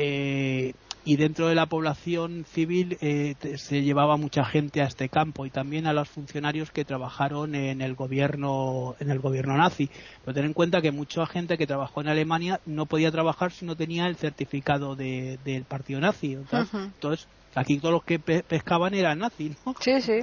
Eh, 0.02 0.72
y 1.04 1.16
dentro 1.16 1.48
de 1.48 1.54
la 1.54 1.66
población 1.66 2.44
civil 2.44 2.96
eh, 3.00 3.34
se 3.56 3.82
llevaba 3.82 4.16
mucha 4.16 4.44
gente 4.44 4.80
a 4.82 4.86
este 4.86 5.08
campo 5.08 5.46
y 5.46 5.50
también 5.50 5.86
a 5.86 5.92
los 5.92 6.08
funcionarios 6.08 6.70
que 6.70 6.84
trabajaron 6.84 7.54
en 7.54 7.80
el 7.80 7.94
gobierno 7.94 8.96
en 9.00 9.10
el 9.10 9.18
gobierno 9.18 9.56
nazi 9.56 9.90
pero 10.24 10.34
ten 10.34 10.44
en 10.44 10.52
cuenta 10.52 10.80
que 10.82 10.90
mucha 10.90 11.26
gente 11.26 11.56
que 11.56 11.66
trabajó 11.66 12.00
en 12.00 12.08
Alemania 12.08 12.60
no 12.66 12.86
podía 12.86 13.10
trabajar 13.10 13.52
si 13.52 13.64
no 13.64 13.76
tenía 13.76 14.06
el 14.06 14.16
certificado 14.16 14.94
de, 14.94 15.38
del 15.44 15.64
partido 15.64 16.00
nazi 16.00 16.34
entonces, 16.34 16.72
uh 16.74 16.76
-huh. 16.76 16.84
entonces 16.84 17.28
aquí 17.54 17.78
todos 17.78 17.94
los 17.94 18.04
que 18.04 18.18
pe 18.18 18.42
pescaban 18.42 18.94
eran 18.94 19.18
nazis 19.18 19.56
¿no? 19.64 19.74
sí 19.80 20.00
sí 20.00 20.20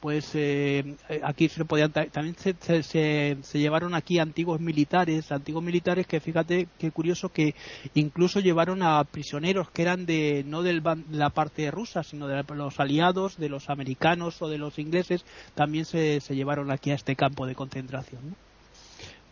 pues 0.00 0.30
eh, 0.34 0.96
aquí 1.22 1.48
se 1.48 1.64
podían 1.64 1.92
también 1.92 2.34
se, 2.36 2.54
se, 2.82 3.36
se, 3.42 3.58
llevaron 3.58 3.94
aquí 3.94 4.18
antiguos 4.18 4.58
militares 4.58 5.30
antiguos 5.30 5.62
militares 5.62 6.06
que 6.06 6.20
fíjate 6.20 6.68
qué 6.78 6.90
curioso 6.90 7.28
que 7.28 7.54
incluso 7.94 8.40
llevaron 8.40 8.82
a 8.82 9.04
prisioneros 9.04 9.70
que 9.70 9.82
eran 9.82 10.06
de 10.06 10.42
no 10.46 10.62
de 10.62 10.80
la 11.10 11.30
parte 11.30 11.70
rusa 11.70 12.02
sino 12.02 12.26
de 12.26 12.42
los 12.54 12.80
aliados 12.80 13.36
de 13.36 13.50
los 13.50 13.68
americanos 13.68 14.40
o 14.40 14.48
de 14.48 14.58
los 14.58 14.78
ingleses 14.78 15.24
también 15.54 15.84
se, 15.84 16.20
se 16.20 16.34
llevaron 16.34 16.70
aquí 16.70 16.90
a 16.90 16.94
este 16.94 17.14
campo 17.14 17.46
de 17.46 17.54
concentración 17.54 18.30
¿no? 18.30 18.36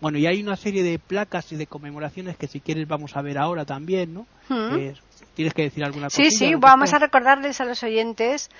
bueno 0.02 0.18
y 0.18 0.26
hay 0.26 0.42
una 0.42 0.56
serie 0.56 0.82
de 0.82 0.98
placas 0.98 1.50
y 1.52 1.56
de 1.56 1.66
conmemoraciones 1.66 2.36
que 2.36 2.46
si 2.46 2.60
quieres 2.60 2.86
vamos 2.86 3.16
a 3.16 3.22
ver 3.22 3.38
ahora 3.38 3.64
también 3.64 4.12
no 4.12 4.26
¿Mm? 4.50 4.76
eh, 4.76 4.94
tienes 5.34 5.54
que 5.54 5.62
decir 5.62 5.82
alguna 5.82 6.06
cosa 6.06 6.22
sí 6.22 6.30
sí 6.30 6.54
vamos 6.56 6.92
a 6.92 6.98
recordarles 6.98 7.58
a 7.62 7.64
los 7.64 7.82
oyentes 7.82 8.50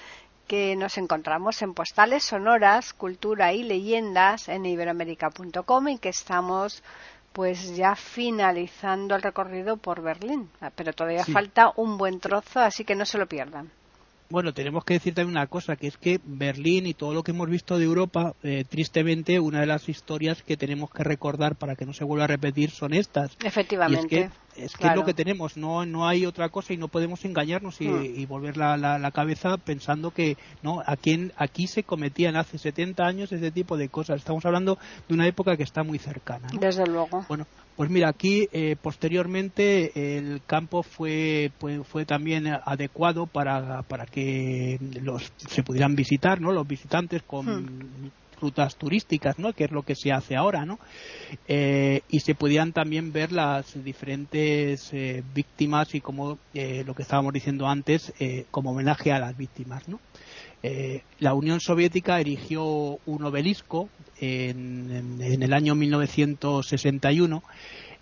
que 0.48 0.74
nos 0.74 0.98
encontramos 0.98 1.62
en 1.62 1.74
postales 1.74 2.24
sonoras, 2.24 2.92
cultura 2.94 3.52
y 3.52 3.62
leyendas 3.62 4.48
en 4.48 4.66
iberoamérica.com 4.66 5.88
y 5.88 5.98
que 5.98 6.08
estamos 6.08 6.82
pues 7.32 7.76
ya 7.76 7.94
finalizando 7.94 9.14
el 9.14 9.22
recorrido 9.22 9.76
por 9.76 10.02
Berlín, 10.02 10.50
pero 10.74 10.92
todavía 10.92 11.22
sí. 11.22 11.30
falta 11.30 11.72
un 11.76 11.96
buen 11.98 12.18
trozo, 12.18 12.58
así 12.58 12.84
que 12.84 12.96
no 12.96 13.06
se 13.06 13.18
lo 13.18 13.26
pierdan. 13.26 13.70
Bueno, 14.30 14.52
tenemos 14.52 14.84
que 14.84 14.94
decir 14.94 15.14
también 15.14 15.36
una 15.36 15.46
cosa, 15.46 15.76
que 15.76 15.86
es 15.86 15.96
que 15.96 16.20
Berlín 16.24 16.86
y 16.86 16.94
todo 16.94 17.14
lo 17.14 17.22
que 17.22 17.30
hemos 17.30 17.48
visto 17.48 17.78
de 17.78 17.84
Europa, 17.84 18.34
eh, 18.42 18.64
tristemente, 18.68 19.40
una 19.40 19.60
de 19.60 19.66
las 19.66 19.88
historias 19.88 20.42
que 20.42 20.56
tenemos 20.56 20.90
que 20.90 21.02
recordar 21.02 21.56
para 21.56 21.76
que 21.76 21.86
no 21.86 21.92
se 21.94 22.04
vuelva 22.04 22.24
a 22.24 22.28
repetir 22.28 22.70
son 22.70 22.92
estas. 22.92 23.36
Efectivamente. 23.42 24.30
es 24.56 24.76
que 24.76 24.86
es, 24.88 24.96
lo 24.96 25.04
que 25.04 25.14
tenemos, 25.14 25.56
no, 25.56 25.86
no 25.86 26.06
hay 26.06 26.26
otra 26.26 26.50
cosa 26.50 26.72
y 26.72 26.76
no 26.76 26.88
podemos 26.88 27.24
engañarnos 27.24 27.80
y, 27.80 27.88
hmm. 27.88 28.28
volver 28.28 28.56
la, 28.56 28.76
la, 28.76 29.10
cabeza 29.12 29.56
pensando 29.56 30.10
que 30.10 30.36
no 30.62 30.82
aquí, 30.84 31.30
aquí 31.36 31.66
se 31.66 31.84
cometían 31.84 32.36
hace 32.36 32.58
70 32.58 33.06
años 33.06 33.32
ese 33.32 33.50
tipo 33.50 33.76
de 33.76 33.88
cosas. 33.88 34.18
Estamos 34.18 34.44
hablando 34.44 34.78
de 35.08 35.14
una 35.14 35.26
época 35.26 35.56
que 35.56 35.62
está 35.62 35.82
muy 35.82 35.98
cercana. 35.98 36.48
Desde 36.52 36.86
luego. 36.86 37.24
Bueno, 37.28 37.46
pues 37.78 37.90
mira, 37.90 38.08
aquí 38.08 38.48
eh, 38.50 38.74
posteriormente 38.74 40.18
el 40.18 40.42
campo 40.44 40.82
fue, 40.82 41.52
fue, 41.84 42.04
también 42.04 42.48
adecuado 42.64 43.26
para, 43.28 43.82
para 43.82 44.04
que 44.04 44.80
los, 45.00 45.32
se 45.36 45.62
pudieran 45.62 45.94
visitar, 45.94 46.40
¿no? 46.40 46.50
Los 46.50 46.66
visitantes 46.66 47.22
con 47.22 47.46
hmm. 47.46 48.10
rutas 48.40 48.74
turísticas, 48.74 49.38
¿no? 49.38 49.52
Que 49.52 49.62
es 49.62 49.70
lo 49.70 49.84
que 49.84 49.94
se 49.94 50.10
hace 50.10 50.34
ahora, 50.34 50.66
¿no? 50.66 50.80
Eh, 51.46 52.00
y 52.08 52.18
se 52.18 52.34
pudieran 52.34 52.72
también 52.72 53.12
ver 53.12 53.30
las 53.30 53.72
diferentes 53.84 54.92
eh, 54.92 55.22
víctimas 55.32 55.94
y 55.94 56.00
como 56.00 56.36
lo 56.52 56.94
que 56.94 57.02
estábamos 57.02 57.32
diciendo 57.32 57.68
antes, 57.68 58.12
como 58.50 58.72
homenaje 58.72 59.12
a 59.12 59.20
las 59.20 59.36
víctimas, 59.36 59.88
¿no? 59.88 60.00
Eh, 60.62 61.02
la 61.20 61.34
Unión 61.34 61.60
Soviética 61.60 62.20
erigió 62.20 62.64
un 63.06 63.24
obelisco 63.24 63.88
en, 64.20 65.20
en 65.20 65.42
el 65.42 65.52
año 65.52 65.74
1961 65.74 67.42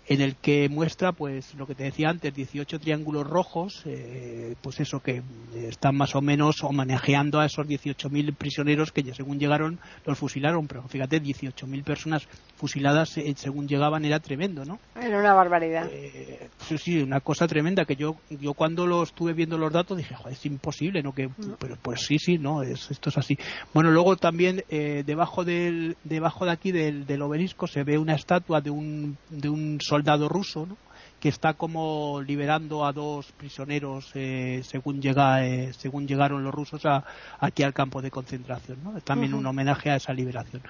en 0.09 0.21
el 0.21 0.35
que 0.35 0.69
muestra 0.69 1.11
pues 1.11 1.53
lo 1.55 1.67
que 1.67 1.75
te 1.75 1.83
decía 1.83 2.09
antes 2.09 2.33
18 2.33 2.79
triángulos 2.79 3.27
rojos 3.27 3.81
eh, 3.85 4.55
pues 4.61 4.79
eso 4.79 5.01
que 5.01 5.21
están 5.55 5.97
más 5.97 6.15
o 6.15 6.21
menos 6.21 6.63
homenajeando 6.63 7.39
a 7.39 7.45
esos 7.45 7.67
18.000 7.67 8.33
prisioneros 8.35 8.91
que 8.91 9.03
ya 9.03 9.13
según 9.13 9.37
llegaron 9.37 9.79
los 10.05 10.17
fusilaron. 10.17 10.67
Pero 10.67 10.83
fíjate 10.83 11.21
18.000 11.21 11.83
personas 11.83 12.27
fusiladas 12.55 13.17
eh, 13.17 13.33
según 13.35 13.67
llegaban 13.67 14.05
era 14.05 14.19
tremendo 14.19 14.63
no 14.63 14.79
era 14.99 15.19
una 15.19 15.33
barbaridad. 15.33 15.87
Eh, 15.91 16.47
sí 16.59 16.77
sí 16.77 17.01
una 17.01 17.19
cosa 17.19 17.47
tremenda 17.47 17.85
que 17.85 17.95
yo 17.95 18.15
yo 18.29 18.53
cuando 18.53 18.87
lo 18.87 19.03
estuve 19.03 19.33
viendo 19.33 19.57
los 19.57 19.73
datos 19.73 19.97
dije 19.97 20.15
Joder, 20.15 20.33
es 20.33 20.45
imposible 20.45 21.03
no 21.03 21.13
que 21.13 21.29
pero 21.59 21.77
pues 21.81 22.05
sí 22.05 22.17
sí 22.17 22.37
no 22.37 22.63
es, 22.63 22.89
esto 22.91 23.09
es 23.09 23.17
así 23.17 23.37
bueno 23.73 23.91
luego 23.91 24.15
también 24.15 24.63
debajo 24.69 25.43
del 25.43 25.97
debajo 26.03 26.45
de 26.45 26.51
aquí 26.51 26.71
del, 26.71 27.05
del 27.05 27.21
obelisco 27.21 27.67
se 27.67 27.83
ve 27.83 27.97
una 27.97 28.15
estatua 28.15 28.61
de 28.61 28.69
un 28.69 29.17
de 29.29 29.49
un 29.49 29.79
soldado 29.97 30.29
ruso, 30.29 30.67
que 31.19 31.29
está 31.29 31.55
como 31.55 32.21
liberando 32.21 32.85
a 32.85 32.93
dos 32.93 33.31
prisioneros 33.31 34.11
eh, 34.13 34.61
según 34.63 35.01
llega 35.01 35.43
eh, 35.43 35.73
según 35.73 36.07
llegaron 36.07 36.43
los 36.43 36.53
rusos 36.53 36.83
aquí 37.39 37.63
al 37.63 37.73
campo 37.73 38.03
de 38.03 38.11
concentración 38.11 38.77
¿no? 38.83 39.01
también 39.01 39.33
un 39.33 39.43
homenaje 39.47 39.89
a 39.89 39.95
esa 39.95 40.13
liberación 40.13 40.61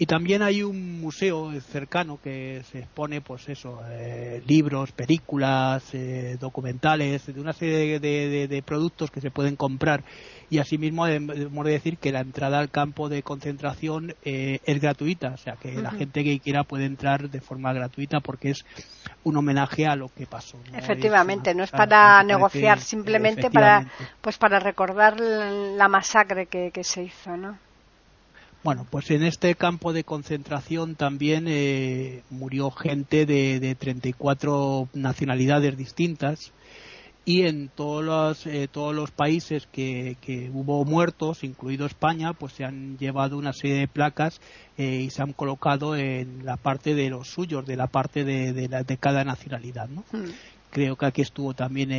y 0.00 0.06
también 0.06 0.40
hay 0.40 0.62
un 0.62 0.98
museo 0.98 1.52
cercano 1.60 2.18
que 2.24 2.62
se 2.72 2.78
expone, 2.78 3.20
pues 3.20 3.46
eso, 3.50 3.82
eh, 3.90 4.42
libros, 4.46 4.92
películas, 4.92 5.84
eh, 5.92 6.38
documentales, 6.40 7.26
de 7.26 7.38
una 7.38 7.52
serie 7.52 8.00
de, 8.00 8.62
productos 8.64 9.10
que 9.10 9.20
se 9.20 9.30
pueden 9.30 9.56
comprar. 9.56 10.02
Y 10.48 10.56
asimismo 10.56 11.04
debemos 11.04 11.66
de 11.66 11.72
decir 11.72 11.98
que 11.98 12.12
la 12.12 12.20
entrada 12.20 12.60
al 12.60 12.70
campo 12.70 13.10
de 13.10 13.22
concentración 13.22 14.14
eh, 14.24 14.60
es 14.64 14.80
gratuita, 14.80 15.32
o 15.34 15.36
sea 15.36 15.56
que 15.56 15.74
la 15.74 15.90
gente 15.90 16.24
que 16.24 16.40
quiera 16.40 16.64
puede 16.64 16.86
entrar 16.86 17.28
de 17.28 17.42
forma 17.42 17.74
gratuita 17.74 18.20
porque 18.20 18.52
es 18.52 18.64
un 19.22 19.36
homenaje 19.36 19.86
a 19.86 19.96
lo 19.96 20.08
que 20.08 20.26
pasó. 20.26 20.56
Efectivamente, 20.72 21.54
no 21.54 21.62
es 21.62 21.70
para 21.70 22.22
negociar, 22.22 22.80
simplemente 22.80 23.50
para, 23.50 23.86
pues 24.22 24.38
para 24.38 24.60
recordar 24.60 25.20
la 25.20 25.88
masacre 25.88 26.46
que, 26.46 26.70
que 26.72 26.84
se 26.84 27.02
hizo, 27.02 27.36
¿no? 27.36 27.58
Bueno, 28.62 28.86
pues 28.90 29.10
en 29.10 29.22
este 29.22 29.54
campo 29.54 29.92
de 29.92 30.04
concentración 30.04 30.94
también 30.94 31.46
eh, 31.48 32.22
murió 32.28 32.70
gente 32.70 33.24
de, 33.24 33.58
de 33.58 33.74
34 33.74 34.88
nacionalidades 34.92 35.78
distintas 35.78 36.52
y 37.24 37.42
en 37.42 37.68
todos 37.68 38.04
los, 38.04 38.46
eh, 38.46 38.68
todos 38.70 38.94
los 38.94 39.10
países 39.10 39.68
que, 39.70 40.16
hubo 40.52 40.84
muertos, 40.84 41.44
incluido 41.44 41.86
España, 41.86 42.32
pues 42.32 42.54
se 42.54 42.64
han 42.64 42.98
llevado 42.98 43.38
una 43.38 43.52
serie 43.52 43.76
de 43.76 43.88
placas 43.88 44.40
eh, 44.78 45.02
y 45.04 45.10
se 45.10 45.22
han 45.22 45.32
colocado 45.32 45.96
en 45.96 46.44
la 46.44 46.56
parte 46.56 46.94
de 46.94 47.10
los 47.10 47.28
suyos, 47.28 47.66
de 47.66 47.76
la 47.76 47.86
parte 47.86 48.24
de, 48.24 48.52
de, 48.52 48.96
cada 48.96 49.24
nacionalidad. 49.24 49.88
¿no? 49.88 50.04
Hmm. 50.12 50.30
Creo 50.70 50.96
que 50.96 51.06
aquí 51.06 51.22
estuvo 51.22 51.54
también 51.54 51.90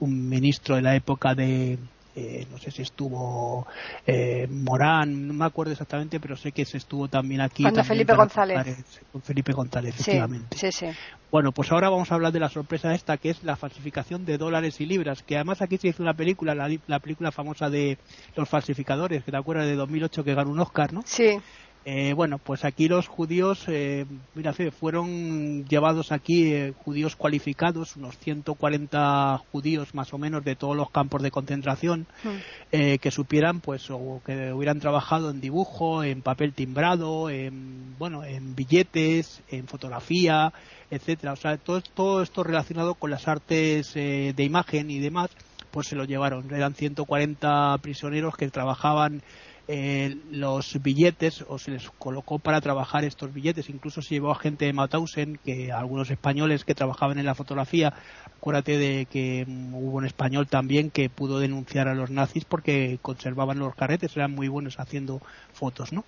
un 0.00 0.28
ministro 0.28 0.76
de 0.76 0.82
la 0.82 0.96
época 0.96 1.34
de, 1.34 1.78
eh, 2.16 2.46
no 2.50 2.56
sé 2.56 2.70
si 2.70 2.80
estuvo 2.80 3.66
eh, 4.06 4.46
Morán, 4.50 5.28
no 5.28 5.34
me 5.34 5.44
acuerdo 5.44 5.72
exactamente, 5.72 6.18
pero 6.18 6.34
sé 6.34 6.50
que 6.50 6.64
se 6.64 6.78
estuvo 6.78 7.08
también 7.08 7.42
aquí. 7.42 7.62
Cuando 7.62 7.84
Felipe 7.84 8.14
González. 8.14 8.98
con 9.12 9.20
Felipe 9.20 9.52
González, 9.52 9.94
efectivamente. 9.94 10.56
Sí, 10.56 10.72
sí. 10.72 10.86
Bueno, 11.30 11.52
pues 11.52 11.70
ahora 11.72 11.90
vamos 11.90 12.10
a 12.10 12.14
hablar 12.14 12.32
de 12.32 12.40
la 12.40 12.48
sorpresa 12.48 12.94
esta, 12.94 13.18
que 13.18 13.28
es 13.28 13.42
la 13.44 13.56
falsificación 13.56 14.24
de 14.24 14.38
dólares 14.38 14.80
y 14.80 14.86
libras, 14.86 15.22
que 15.22 15.36
además 15.36 15.60
aquí 15.60 15.76
se 15.76 15.88
hizo 15.88 16.02
una 16.02 16.14
película, 16.14 16.54
la, 16.54 16.70
la 16.86 17.00
película 17.00 17.30
famosa 17.30 17.68
de 17.68 17.98
los 18.34 18.48
falsificadores, 18.48 19.22
que 19.22 19.30
te 19.30 19.36
acuerdas 19.36 19.66
de 19.66 19.74
2008 19.74 20.24
que 20.24 20.34
ganó 20.34 20.50
un 20.52 20.60
Oscar, 20.60 20.94
¿no? 20.94 21.02
Sí. 21.04 21.38
Eh, 21.88 22.14
bueno, 22.14 22.38
pues 22.38 22.64
aquí 22.64 22.88
los 22.88 23.06
judíos, 23.06 23.62
eh, 23.68 24.06
mira, 24.34 24.52
fueron 24.72 25.64
llevados 25.66 26.10
aquí 26.10 26.52
eh, 26.52 26.74
judíos 26.76 27.14
cualificados, 27.14 27.94
unos 27.94 28.18
140 28.18 29.40
judíos 29.52 29.94
más 29.94 30.12
o 30.12 30.18
menos 30.18 30.44
de 30.44 30.56
todos 30.56 30.76
los 30.76 30.90
campos 30.90 31.22
de 31.22 31.30
concentración, 31.30 32.08
mm. 32.24 32.96
que 33.00 33.10
supieran, 33.12 33.60
pues, 33.60 33.88
o 33.88 34.20
que 34.26 34.52
hubieran 34.52 34.80
trabajado 34.80 35.30
en 35.30 35.40
dibujo, 35.40 36.02
en 36.02 36.22
papel 36.22 36.54
timbrado, 36.54 37.30
en, 37.30 37.94
bueno, 38.00 38.24
en 38.24 38.56
billetes, 38.56 39.40
en 39.48 39.68
fotografía, 39.68 40.52
etcétera. 40.90 41.34
O 41.34 41.36
sea, 41.36 41.56
todo, 41.56 41.80
todo 41.82 42.20
esto 42.20 42.42
relacionado 42.42 42.96
con 42.96 43.12
las 43.12 43.28
artes 43.28 43.94
de 43.94 44.34
imagen 44.38 44.90
y 44.90 44.98
demás, 44.98 45.30
pues 45.70 45.86
se 45.86 45.94
lo 45.94 46.04
llevaron. 46.04 46.52
Eran 46.52 46.74
140 46.74 47.78
prisioneros 47.78 48.36
que 48.36 48.48
trabajaban 48.48 49.22
eh, 49.68 50.16
los 50.30 50.80
billetes 50.80 51.44
o 51.48 51.58
se 51.58 51.72
les 51.72 51.90
colocó 51.98 52.38
para 52.38 52.60
trabajar 52.60 53.04
estos 53.04 53.32
billetes. 53.32 53.68
Incluso 53.68 54.00
se 54.00 54.14
llevó 54.14 54.30
a 54.30 54.38
gente 54.38 54.64
de 54.64 54.72
Mauthausen, 54.72 55.40
que 55.44 55.72
algunos 55.72 56.10
españoles 56.10 56.64
que 56.64 56.74
trabajaban 56.74 57.18
en 57.18 57.26
la 57.26 57.34
fotografía. 57.34 57.92
Acuérdate 58.36 58.78
de 58.78 59.06
que 59.06 59.44
mm, 59.46 59.74
hubo 59.74 59.96
un 59.96 60.06
español 60.06 60.46
también 60.46 60.90
que 60.90 61.10
pudo 61.10 61.40
denunciar 61.40 61.88
a 61.88 61.94
los 61.94 62.10
nazis 62.10 62.44
porque 62.44 62.98
conservaban 63.02 63.58
los 63.58 63.74
carretes, 63.74 64.16
eran 64.16 64.32
muy 64.32 64.46
buenos 64.46 64.78
haciendo 64.78 65.20
fotos, 65.52 65.92
¿no? 65.92 66.04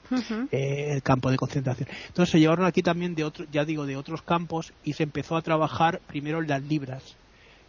Eh, 0.53 0.93
el 0.93 1.03
campo 1.03 1.31
de 1.31 1.37
concentración. 1.37 1.89
Entonces 2.07 2.31
se 2.31 2.39
llevaron 2.39 2.65
aquí 2.65 2.83
también 2.83 3.17
de 3.17 3.25
otros, 3.25 3.49
ya 3.51 3.65
digo, 3.65 3.87
de 3.87 3.97
otros 3.97 4.23
campos 4.23 4.73
y 4.85 4.93
se 4.93 5.03
empezó 5.03 5.37
a 5.37 5.43
trabajar 5.43 6.01
primero 6.07 6.41
en 6.41 6.49
las 6.49 6.63
libras 6.63 7.17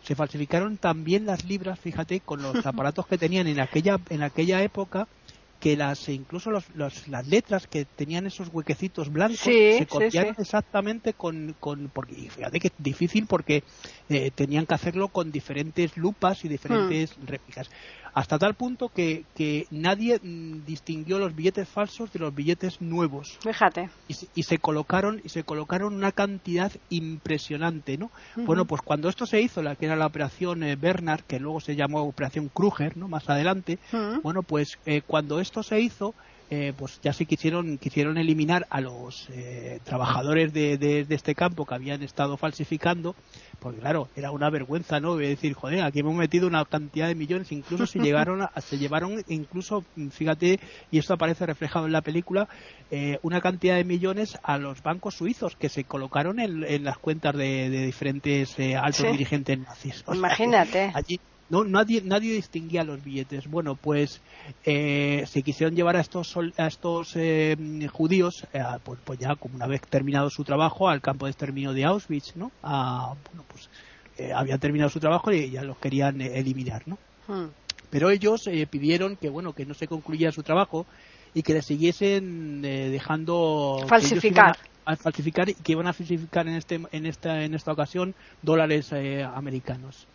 se 0.02 0.16
falsificaron 0.16 0.78
también 0.78 1.26
las 1.26 1.44
libras, 1.44 1.78
fíjate, 1.78 2.22
con 2.22 2.42
los 2.42 2.56
aparatos 2.66 3.06
que 3.06 3.18
tenían 3.18 3.48
en 3.48 3.60
aquella 3.60 4.00
en 4.10 4.24
aquella 4.24 4.64
época 4.64 5.10
que 5.60 5.76
las 5.76 6.08
incluso 6.10 6.52
los, 6.52 6.66
las 6.76 7.28
letras 7.28 7.68
que 7.68 7.86
tenían 7.86 8.26
esos 8.26 8.50
huequecitos 8.52 9.12
blancos 9.12 9.40
se 9.40 9.86
copiaron 9.90 10.36
exactamente 10.38 11.14
con, 11.14 11.56
con 11.60 11.90
porque 11.90 12.16
fíjate 12.30 12.60
que 12.60 12.68
es 12.68 12.74
difícil 12.78 13.28
porque 13.28 13.64
eh, 14.10 14.32
tenían 14.34 14.66
que 14.66 14.76
hacerlo 14.76 15.10
con 15.10 15.32
diferentes 15.32 15.98
lupas 15.98 16.46
y 16.46 16.48
diferentes 16.48 17.18
hmm. 17.18 17.26
réplicas 17.26 17.70
hasta 18.14 18.38
tal 18.38 18.54
punto 18.54 18.90
que, 18.90 19.26
que 19.36 19.68
nadie 19.72 20.20
mm, 20.22 20.66
distinguió 20.66 21.20
los 21.20 21.36
billetes 21.36 21.68
falsos 21.68 22.12
de 22.12 22.20
los 22.20 22.34
billetes 22.34 22.82
nuevos. 22.82 23.38
Fíjate. 23.42 23.90
Y, 24.36 24.44
se 24.44 24.58
colocaron 24.58 25.22
y 25.24 25.30
se 25.30 25.44
colocaron 25.44 25.94
una 25.94 26.12
cantidad 26.12 26.72
impresionante, 26.90 27.98
¿no? 27.98 28.12
Bueno, 28.36 28.66
pues 28.66 28.82
cuando 28.82 29.10
esto 29.10 29.26
se 29.26 29.42
hizo, 29.42 29.62
la 29.62 29.76
que 29.76 29.86
era 29.86 29.96
la 29.96 30.08
operación 30.08 30.64
eh, 30.64 30.76
Bernard, 30.76 31.22
que 31.22 31.40
luego 31.40 31.60
se 31.60 31.76
llamó 31.76 32.02
operación 32.02 32.50
Kruger, 32.50 32.98
¿no? 32.98 33.08
Más 33.08 33.30
adelante, 33.30 33.80
bueno, 34.24 34.44
pues 34.44 34.80
eh, 34.86 35.02
cuando 35.06 35.40
esto 35.50 35.64
se 35.64 35.82
hizo, 35.82 36.14
eh, 36.52 36.74
pues 36.78 37.00
ya 37.02 37.12
se 37.12 37.26
quisieron, 37.26 37.80
quisieron 37.80 38.20
eliminar 38.20 38.68
a 38.70 38.82
los 38.82 39.28
eh, 39.32 39.80
trabajadores 39.84 40.54
de, 40.54 40.78
de, 40.78 41.06
este 41.10 41.34
campo 41.34 41.66
que 41.66 41.74
habían 41.74 42.04
estado 42.04 42.38
falsificando, 42.38 43.16
porque 43.60 43.80
claro, 43.80 44.10
era 44.16 44.30
una 44.30 44.52
vergüenza, 44.52 45.00
¿no? 45.00 45.16
decir, 45.16 45.54
joder, 45.54 45.82
aquí 45.82 46.00
hemos 46.00 46.16
metido 46.16 46.48
una 46.48 46.66
cantidad 46.66 47.08
de 47.08 47.16
millones, 47.16 47.52
incluso 47.52 47.88
se 47.88 48.00
llegaron 48.04 48.44
a, 48.44 48.52
se 48.62 48.78
llevaron, 48.78 49.24
incluso, 49.28 49.84
fíjate, 50.12 50.60
y 50.92 51.00
esto 51.00 51.16
aparece 51.16 51.48
reflejado 51.48 51.88
en 51.88 51.94
la 51.94 52.02
película, 52.02 52.48
eh, 52.92 53.18
una 53.24 53.42
cantidad 53.42 53.76
de 53.76 53.84
millones 53.84 54.38
a 54.44 54.60
los 54.60 54.84
bancos 54.84 55.16
suizos 55.16 55.56
que 55.56 55.70
se 55.70 55.84
colocaron 55.84 56.40
en, 56.40 56.84
las 56.84 56.98
cuentas 57.00 57.36
de, 57.36 57.70
diferentes 57.70 58.56
altos 58.76 59.12
dirigentes 59.12 59.58
nazis. 59.60 60.04
Imagínate. 60.14 60.92
allí 60.94 61.20
no 61.50 61.64
nadie 61.64 62.02
nadie 62.02 62.34
distinguía 62.34 62.84
los 62.84 63.04
billetes. 63.04 63.48
Bueno 63.48 63.76
pues 63.76 64.22
eh, 64.66 65.24
se 65.28 65.42
quisieron 65.42 65.76
llevar 65.76 65.96
a 65.96 66.02
estos 66.02 66.36
a 66.58 66.68
estos 66.68 67.16
eh, 67.16 67.56
judíos 67.92 68.46
eh, 68.54 68.64
pues, 68.84 69.00
pues, 69.04 69.20
ya 69.20 69.36
como 69.36 69.56
una 69.56 69.68
vez 69.68 69.82
terminado 69.82 70.30
su 70.30 70.44
trabajo 70.44 70.90
al 70.90 71.02
campo 71.02 71.26
de 71.26 71.32
exterminio 71.32 71.74
de 71.74 71.86
Auschwitz 71.86 72.36
no 72.36 72.52
bueno 72.62 73.46
pues 73.48 73.70
habían 74.34 74.60
terminado 74.60 74.90
su 74.90 75.00
trabajo 75.00 75.32
y 75.32 75.50
ya 75.50 75.64
los 75.64 75.78
querían 75.78 76.20
eliminar 76.20 76.84
no 76.88 76.98
hmm. 77.28 77.48
Pero 77.90 78.10
ellos 78.10 78.48
eh, 78.48 78.68
pidieron 78.68 79.16
que, 79.16 79.30
bueno, 79.30 79.54
que 79.54 79.66
no 79.66 79.74
se 79.74 79.88
concluyera 79.88 80.32
su 80.32 80.44
trabajo 80.44 80.86
y 81.34 81.44
que 81.44 81.54
le 81.54 81.62
siguiesen 81.62 82.64
eh, 82.64 82.90
dejando 82.90 83.86
falsificar. 83.88 84.58
a, 84.86 84.96
falsificar 84.96 85.50
y 85.50 85.54
que 85.54 85.74
iban 85.74 85.88
a 85.88 85.94
falsificar 85.94 86.48
en 86.48 86.56
este 86.56 86.82
en 86.92 87.06
esta 87.06 87.44
en 87.44 87.54
esta 87.54 87.72
ocasión 87.72 88.16
dólares 88.42 88.92
eh, 88.94 89.24
americanos 89.24 90.08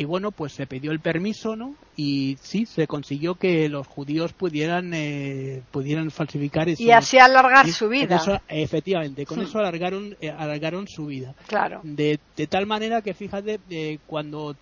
y 0.00 0.06
bueno, 0.06 0.30
pues 0.32 0.54
se 0.54 0.66
pidió 0.66 0.92
el 0.92 1.00
permiso, 1.00 1.56
¿no? 1.56 1.74
Y 1.94 2.38
sí, 2.40 2.64
se 2.64 2.86
consiguió 2.86 3.34
que 3.34 3.68
los 3.68 3.86
judíos 3.86 4.32
pudieran 4.32 4.94
eh, 4.94 5.60
pudieran 5.70 6.10
falsificar 6.10 6.70
eso. 6.70 6.82
Y 6.82 6.90
así 6.90 7.18
alargar 7.18 7.68
su 7.68 7.90
vida. 7.90 8.18
efectivamente, 8.48 9.26
con 9.26 9.40
hmm. 9.40 9.42
eso 9.42 9.58
alargaron 9.58 10.16
eh, 10.22 10.30
alargaron 10.30 10.88
su 10.88 11.04
vida. 11.04 11.34
Claro. 11.46 11.82
De, 11.82 12.18
de 12.34 12.46
tal 12.46 12.66
manera 12.66 13.02
que 13.02 13.12
fíjate, 13.12 13.60
eh, 13.68 13.98
cuando 14.06 14.56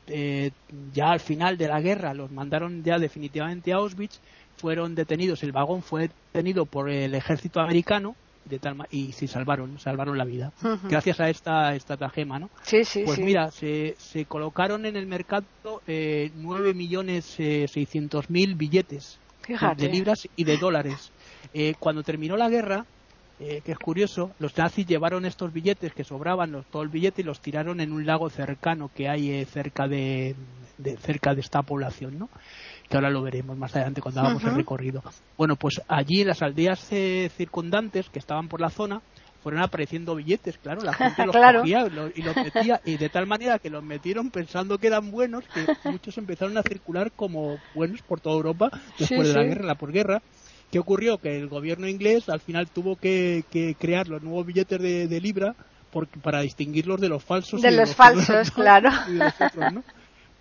ya 0.93 1.13
al 1.13 1.21
final 1.21 1.57
de 1.57 1.69
la 1.69 1.81
guerra 1.81 2.15
los 2.15 2.33
mandaron 2.33 2.83
ya 2.83 2.99
definitivamente 2.99 3.73
a 3.73 3.77
Auschwitz, 3.77 4.19
fueron 4.57 4.97
detenidos, 4.97 5.45
el 5.45 5.53
vagón 5.53 5.83
fue 5.83 6.11
detenido 6.33 6.67
por 6.67 6.91
el 6.91 7.15
ejército 7.15 7.61
americano 7.61 8.17
y 8.91 9.13
se 9.13 9.27
salvaron, 9.27 9.79
salvaron 9.79 10.19
la 10.19 10.25
vida. 10.25 10.53
Gracias 10.85 11.21
a 11.21 11.29
esta 11.29 11.75
estratagema, 11.75 12.39
¿no? 12.39 12.51
Sí, 12.63 12.85
sí, 12.85 13.03
pues 13.05 13.19
mira, 13.19 13.51
se, 13.51 13.95
se, 13.99 14.25
colocaron 14.25 14.87
en 14.87 14.97
el 14.97 15.07
mercado 15.07 15.45
eh, 15.87 16.31
9 16.35 16.75
millones 16.75 17.35
eh, 17.39 17.67
mil 18.29 18.55
billetes 18.55 19.19
de 19.77 19.89
libras 19.89 20.29
y 20.37 20.45
de 20.45 20.57
dólares. 20.57 21.13
Eh, 21.55 21.75
cuando 21.79 22.03
terminó 22.03 22.37
la 22.37 22.49
guerra, 22.49 22.85
eh, 23.41 23.63
que 23.65 23.73
es 23.73 23.79
curioso, 23.79 24.33
los 24.39 24.57
nazis 24.57 24.87
llevaron 24.87 25.25
estos 25.25 25.53
billetes 25.53 25.93
que 25.93 26.05
sobraban, 26.05 26.53
los, 26.53 26.67
todo 26.67 26.83
el 26.83 26.89
billete, 26.89 27.23
y 27.23 27.25
los 27.25 27.41
tiraron 27.41 27.81
en 27.81 27.93
un 27.93 28.05
lago 28.05 28.29
cercano 28.31 28.91
que 28.95 29.09
hay 29.09 29.45
cerca 29.45 29.87
de, 29.87 30.35
de, 30.77 30.97
cerca 30.97 31.35
de 31.35 31.41
esta 31.41 31.63
población, 31.63 32.19
¿no? 32.19 32.29
Que 32.89 32.97
ahora 32.97 33.11
lo 33.11 33.23
veremos 33.23 33.57
más 33.57 33.75
adelante 33.75 34.01
cuando 34.01 34.21
hagamos 34.21 34.45
el 34.45 34.55
recorrido. 34.55 35.03
Bueno, 35.37 35.57
pues 35.57 35.81
allí 35.89 36.23
en 36.23 36.29
las 36.29 36.43
aldeas 36.43 36.87
eh, 36.91 37.31
circundantes 37.37 38.09
que 38.09 38.19
estaban 38.19 38.49
por 38.49 38.61
la 38.61 38.71
zona 38.71 39.03
fueron 39.43 39.63
apareciendo 39.63 40.15
billetes, 40.15 40.59
claro, 40.59 40.83
la 40.83 40.93
gente 40.93 41.25
los 41.27 41.37
cogía 41.37 41.87
y 42.15 42.23
los 42.23 42.37
metía 42.37 42.81
y 42.85 42.97
de 42.97 43.09
tal 43.09 43.27
manera 43.27 43.59
que 43.59 43.71
los 43.71 43.85
metieron 43.85 44.31
pensando 44.31 44.79
que 44.79 44.89
eran 44.89 45.11
buenos 45.11 45.45
que 45.55 45.67
muchos 45.85 46.19
empezaron 46.19 46.57
a 46.59 46.63
circular 46.63 47.13
como 47.13 47.59
buenos 47.75 48.03
por 48.03 48.21
toda 48.21 48.37
Europa 48.37 48.71
después 48.99 49.29
de 49.29 49.35
la 49.35 49.45
guerra, 49.45 49.65
la 49.65 49.75
posguerra. 49.77 50.23
¿Qué 50.71 50.79
ocurrió? 50.79 51.19
Que 51.19 51.39
el 51.39 51.49
gobierno 51.49 51.89
inglés 51.89 52.29
al 52.29 52.41
final 52.41 52.69
tuvo 52.69 52.97
que, 52.97 53.45
crear 53.79 54.09
los 54.09 54.23
nuevos 54.23 54.45
billetes 54.45 54.81
de, 54.81 55.21
libra 55.21 55.55
para 56.23 56.43
distinguirlos 56.43 57.01
de 57.01 57.09
los 57.09 57.25
falsos. 57.25 57.63
De, 57.63 57.71
los, 57.71 57.95
falsos, 57.95 58.51
claro. 58.51 58.91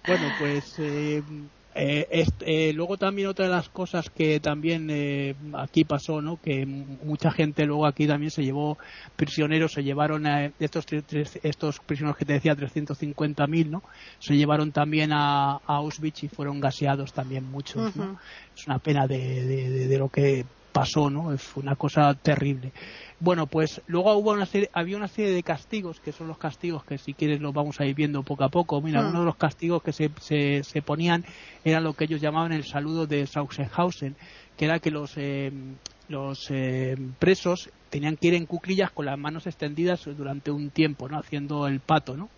Bueno, 0.05 0.31
pues 0.39 0.75
eh, 0.79 1.21
eh, 1.79 2.25
eh, 2.41 2.73
luego 2.73 2.97
también 2.97 3.27
otra 3.27 3.45
de 3.45 3.51
las 3.51 3.69
cosas 3.69 4.09
que 4.09 4.39
también 4.39 4.87
eh, 4.89 5.35
aquí 5.53 5.83
pasó, 5.83 6.23
¿no? 6.23 6.41
Que 6.41 6.65
mucha 6.65 7.29
gente 7.29 7.67
luego 7.67 7.85
aquí 7.85 8.07
también 8.07 8.31
se 8.31 8.43
llevó 8.43 8.79
prisioneros, 9.15 9.73
se 9.73 9.83
llevaron 9.83 10.25
a 10.25 10.51
estos 10.59 10.85
estos 11.43 11.79
prisioneros 11.79 12.17
que 12.17 12.25
te 12.25 12.33
decía 12.33 12.55
350.000, 12.55 13.69
¿no? 13.69 13.83
Se 14.17 14.35
llevaron 14.35 14.71
también 14.71 15.11
a, 15.13 15.59
Auschwitz 15.67 16.23
y 16.23 16.29
fueron 16.29 16.59
gaseados 16.59 17.13
también 17.13 17.43
muchos, 17.43 17.95
¿no? 17.95 18.19
Es 18.55 18.65
una 18.65 18.79
pena 18.79 19.05
de, 19.05 19.45
de, 19.87 19.97
lo 19.99 20.09
que 20.09 20.45
pasó, 20.79 21.09
¿no? 21.09 21.37
Fue 21.37 21.63
una 21.63 21.75
cosa 21.75 22.13
terrible. 22.13 22.71
Bueno, 23.19 23.47
pues 23.47 23.81
luego 23.87 24.13
hubo 24.15 24.31
una 24.31 24.45
serie, 24.45 24.69
había 24.73 24.97
una 24.97 25.07
serie 25.07 25.31
de 25.31 25.41
castigos, 25.41 25.99
que 25.99 26.11
son 26.11 26.27
los 26.27 26.37
castigos 26.37 26.83
que 26.83 26.97
si 26.97 27.13
quieres 27.13 27.41
los 27.41 27.53
vamos 27.53 27.79
a 27.79 27.85
ir 27.85 27.95
viendo 27.95 28.21
poco 28.23 28.43
a 28.43 28.49
poco. 28.49 28.79
Mira, 28.81 29.01
mm. 29.01 29.09
uno 29.09 29.19
de 29.21 29.25
los 29.25 29.35
castigos 29.35 29.81
que 29.81 29.91
se, 29.91 30.11
se, 30.63 30.81
ponían 30.81 31.25
era 31.63 31.81
lo 31.81 31.93
que 31.93 32.05
ellos 32.05 32.21
llamaban 32.21 32.51
el 32.51 32.63
saludo 32.63 33.07
de 33.07 33.25
Sachsenhausen, 33.25 34.15
que 34.55 34.65
era 34.65 34.79
que 34.79 34.91
los, 34.91 35.13
eh, 35.17 35.51
los 36.09 36.51
eh, 36.51 36.95
presos 37.17 37.69
tenían 37.89 38.17
que 38.17 38.27
ir 38.27 38.33
en 38.35 38.45
cuclillas 38.45 38.91
con 38.91 39.05
las 39.05 39.17
manos 39.17 39.47
extendidas 39.47 40.03
durante 40.05 40.51
un 40.51 40.69
tiempo, 40.69 41.09
¿no? 41.09 41.17
Haciendo 41.17 41.67
el 41.67 41.79
pato, 41.79 42.15
¿no? 42.15 42.29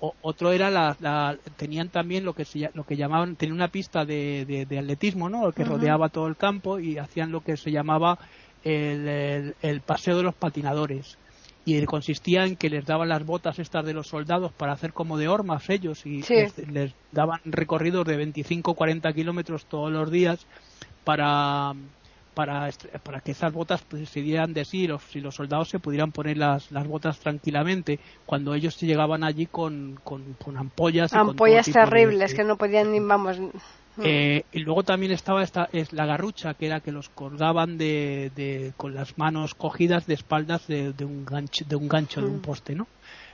Otro 0.00 0.52
era 0.52 0.70
la, 0.70 1.36
tenían 1.56 1.88
también 1.88 2.24
lo 2.24 2.34
que 2.34 2.44
se, 2.44 2.70
lo 2.74 2.84
que 2.84 2.96
llamaban 2.96 3.36
tenían 3.36 3.56
una 3.56 3.68
pista 3.68 4.04
de, 4.04 4.66
de, 4.68 4.78
atletismo, 4.78 5.28
¿no? 5.28 5.52
Que 5.52 5.64
rodeaba 5.64 6.08
todo 6.08 6.26
el 6.26 6.36
campo 6.36 6.78
y 6.78 6.98
hacían 6.98 7.32
lo 7.32 7.42
que 7.42 7.56
se 7.56 7.70
llamaba 7.70 8.18
el, 8.64 9.80
paseo 9.84 10.16
de 10.16 10.22
los 10.22 10.34
patinadores. 10.34 11.18
Y 11.64 11.84
consistía 11.84 12.44
en 12.44 12.54
que 12.54 12.70
les 12.70 12.86
daban 12.86 13.08
las 13.08 13.26
botas 13.26 13.58
estas 13.58 13.84
de 13.84 13.92
los 13.92 14.06
soldados 14.06 14.52
para 14.52 14.72
hacer 14.72 14.92
como 14.92 15.18
de 15.18 15.26
hormas 15.26 15.68
ellos 15.68 16.06
y 16.06 16.22
les, 16.70 16.94
daban 17.10 17.40
recorridos 17.44 18.06
de 18.06 18.16
25 18.16 18.74
40 18.74 19.12
kilómetros 19.12 19.66
todos 19.66 19.90
los 19.90 20.08
días 20.10 20.46
para 21.02 21.72
para, 22.36 22.68
para 23.02 23.20
que 23.20 23.30
esas 23.30 23.50
botas 23.50 23.82
pues, 23.88 24.10
se 24.10 24.20
dieran 24.20 24.52
de 24.52 24.66
sí 24.66 24.82
y 24.82 24.86
los, 24.86 25.34
soldados 25.34 25.70
se 25.70 25.78
pudieran 25.78 26.12
poner 26.12 26.36
las, 26.36 26.70
las 26.70 26.86
botas 26.86 27.18
tranquilamente 27.18 27.98
cuando 28.26 28.52
ellos 28.52 28.78
llegaban 28.78 29.24
allí 29.24 29.46
con, 29.46 29.98
con, 30.04 30.36
ampollas 30.54 31.14
ampollas 31.14 31.64
terribles 31.72 32.34
que 32.34 32.44
no 32.44 32.58
podían 32.58 32.92
ni 32.92 33.00
vamos 33.00 33.38
eh, 34.04 34.42
y 34.52 34.58
luego 34.58 34.82
también 34.82 35.12
estaba 35.12 35.42
esta 35.42 35.70
es 35.72 35.94
la 35.94 36.04
garrucha 36.04 36.52
que 36.52 36.66
era 36.66 36.80
que 36.80 36.92
los 36.92 37.08
colgaban 37.08 37.78
de, 37.78 38.30
de 38.36 38.74
con 38.76 38.94
las 38.94 39.16
manos 39.16 39.54
cogidas 39.54 40.06
de 40.06 40.12
espaldas 40.12 40.66
de, 40.66 40.92
un 41.00 41.24
gancho 41.24 41.64
de 41.66 41.76
un 41.76 41.88
gancho 41.88 42.20
de 42.20 42.26
un 42.26 42.42
poste 42.42 42.74
no 42.74 42.86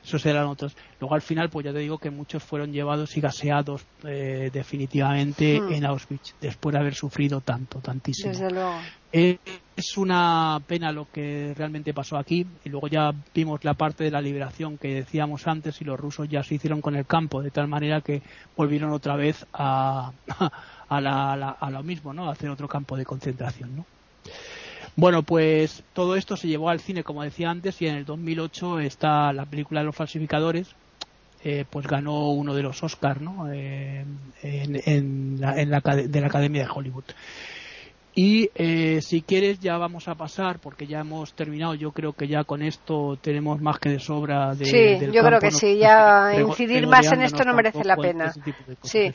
esos 0.04 0.24
eran 0.26 0.46
otros 0.46 0.76
luego 1.00 1.14
al 1.14 1.22
final 1.22 1.48
pues 1.50 1.64
ya 1.64 1.72
te 1.72 1.78
digo 1.78 1.98
que 1.98 2.10
muchos 2.10 2.42
fueron 2.42 2.72
llevados 2.72 3.16
y 3.16 3.20
gaseados 3.20 3.84
eh, 4.04 4.50
definitivamente 4.52 5.56
en 5.56 5.84
Auschwitz 5.84 6.34
después 6.40 6.72
de 6.72 6.80
haber 6.80 6.94
sufrido 6.94 7.40
tanto 7.40 7.78
tantísimo 7.78 8.32
Desde 8.32 8.50
luego. 8.50 8.74
Eh, 9.12 9.38
es 9.76 9.96
una 9.96 10.60
pena 10.66 10.90
lo 10.90 11.06
que 11.10 11.54
realmente 11.56 11.92
pasó 11.92 12.16
aquí 12.16 12.46
y 12.64 12.68
luego 12.70 12.88
ya 12.88 13.12
vimos 13.34 13.62
la 13.64 13.74
parte 13.74 14.04
de 14.04 14.10
la 14.10 14.20
liberación 14.20 14.78
que 14.78 14.94
decíamos 14.94 15.46
antes 15.46 15.80
y 15.80 15.84
los 15.84 16.00
rusos 16.00 16.28
ya 16.28 16.42
se 16.42 16.54
hicieron 16.54 16.80
con 16.80 16.96
el 16.96 17.06
campo 17.06 17.42
de 17.42 17.50
tal 17.50 17.68
manera 17.68 18.00
que 18.00 18.22
volvieron 18.56 18.92
otra 18.92 19.16
vez 19.16 19.46
a, 19.52 20.12
a, 20.88 21.00
la, 21.00 21.32
a 21.32 21.70
lo 21.70 21.82
mismo, 21.82 22.12
¿no? 22.12 22.28
A 22.28 22.32
hacer 22.32 22.50
otro 22.50 22.68
campo 22.68 22.96
de 22.96 23.04
concentración, 23.04 23.76
¿no? 23.76 23.86
Bueno, 24.94 25.22
pues 25.22 25.82
todo 25.94 26.16
esto 26.16 26.36
se 26.36 26.48
llevó 26.48 26.68
al 26.68 26.80
cine, 26.80 27.02
como 27.02 27.22
decía 27.22 27.50
antes, 27.50 27.80
y 27.80 27.86
en 27.86 27.96
el 27.96 28.04
2008 28.04 28.80
está 28.80 29.32
la 29.32 29.46
película 29.46 29.80
de 29.80 29.86
los 29.86 29.96
falsificadores, 29.96 30.68
eh, 31.44 31.64
pues 31.68 31.86
ganó 31.86 32.30
uno 32.30 32.54
de 32.54 32.62
los 32.62 32.82
Oscars, 32.82 33.20
¿no? 33.20 33.50
Eh, 33.50 34.04
en, 34.42 34.82
en, 34.84 35.40
la, 35.40 35.60
en 35.60 35.70
la, 35.70 35.80
de 35.80 36.20
la 36.20 36.26
Academia 36.26 36.62
de 36.64 36.70
Hollywood. 36.72 37.04
Y 38.14 38.50
eh, 38.54 39.00
si 39.00 39.22
quieres 39.22 39.58
ya 39.60 39.78
vamos 39.78 40.06
a 40.06 40.14
pasar, 40.14 40.58
porque 40.58 40.86
ya 40.86 41.00
hemos 41.00 41.32
terminado, 41.32 41.74
yo 41.74 41.92
creo 41.92 42.12
que 42.12 42.28
ya 42.28 42.44
con 42.44 42.60
esto 42.60 43.16
tenemos 43.20 43.60
más 43.62 43.78
que 43.78 43.88
de 43.88 44.00
sobra 44.00 44.54
de... 44.54 44.66
Sí, 44.66 45.10
yo 45.12 45.22
creo 45.22 45.40
que 45.40 45.50
sí, 45.50 45.78
ya 45.78 46.34
incidir 46.38 46.86
más 46.86 47.10
en 47.10 47.22
esto 47.22 47.42
no 47.44 47.54
merece 47.54 47.84
la 47.84 47.96
pena. 47.96 48.32
sí. 48.82 49.12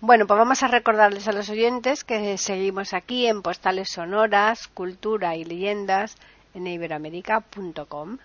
Bueno, 0.00 0.26
pues 0.26 0.38
vamos 0.38 0.62
a 0.64 0.68
recordarles 0.68 1.28
a 1.28 1.32
los 1.32 1.48
oyentes 1.50 2.02
que 2.02 2.36
seguimos 2.36 2.94
aquí 2.94 3.26
en 3.26 3.42
Postales 3.42 3.90
Sonoras, 3.90 4.66
Cultura 4.66 5.36
y 5.36 5.44
Leyendas 5.44 6.16
en 6.54 6.66
iberoamérica.com. 6.66 8.18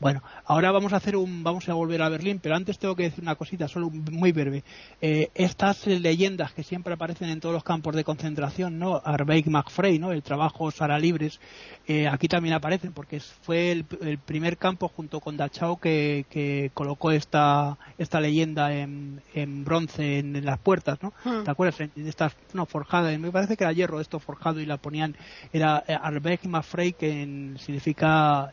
Bueno, 0.00 0.22
ahora 0.44 0.70
vamos 0.70 0.92
a 0.92 0.96
hacer 0.96 1.16
un, 1.16 1.42
vamos 1.42 1.68
a 1.68 1.74
volver 1.74 2.02
a 2.02 2.08
Berlín, 2.08 2.38
pero 2.40 2.54
antes 2.54 2.78
tengo 2.78 2.94
que 2.94 3.04
decir 3.04 3.24
una 3.24 3.34
cosita, 3.34 3.66
solo 3.66 3.90
muy 3.90 4.30
breve. 4.30 4.62
Eh, 5.00 5.30
estas 5.34 5.88
leyendas 5.88 6.52
que 6.52 6.62
siempre 6.62 6.94
aparecen 6.94 7.30
en 7.30 7.40
todos 7.40 7.52
los 7.52 7.64
campos 7.64 7.96
de 7.96 8.04
concentración, 8.04 8.78
¿no? 8.78 9.02
Arbeig 9.04 9.50
McFrey, 9.50 9.98
¿no? 9.98 10.12
El 10.12 10.22
trabajo 10.22 10.70
Sara 10.70 11.00
Libres, 11.00 11.40
eh, 11.88 12.06
aquí 12.06 12.28
también 12.28 12.54
aparecen 12.54 12.92
porque 12.92 13.18
fue 13.18 13.72
el, 13.72 13.84
primer 14.18 14.56
campo 14.56 14.88
junto 14.88 15.18
con 15.18 15.36
Dachau 15.36 15.80
que, 15.80 16.26
que 16.30 16.70
colocó 16.74 17.10
esta, 17.10 17.76
esta 17.98 18.20
leyenda 18.20 18.72
en, 18.72 19.20
en 19.34 19.64
bronce 19.64 20.20
en, 20.20 20.44
las 20.44 20.60
puertas, 20.60 21.02
¿no? 21.02 21.12
Hmm. 21.24 21.42
¿Te 21.42 21.50
acuerdas? 21.50 21.80
En, 21.80 21.90
estas, 22.06 22.36
no, 22.52 22.66
forjada, 22.66 23.16
me 23.18 23.32
parece 23.32 23.56
que 23.56 23.64
era 23.64 23.72
hierro 23.72 24.00
esto 24.00 24.20
forjado 24.20 24.60
y 24.60 24.66
la 24.66 24.76
ponían, 24.76 25.16
era 25.52 25.82
eh, 25.88 25.98
Arbeig 26.00 26.46
McFrey 26.46 26.92
que 26.92 27.54
significa, 27.58 28.52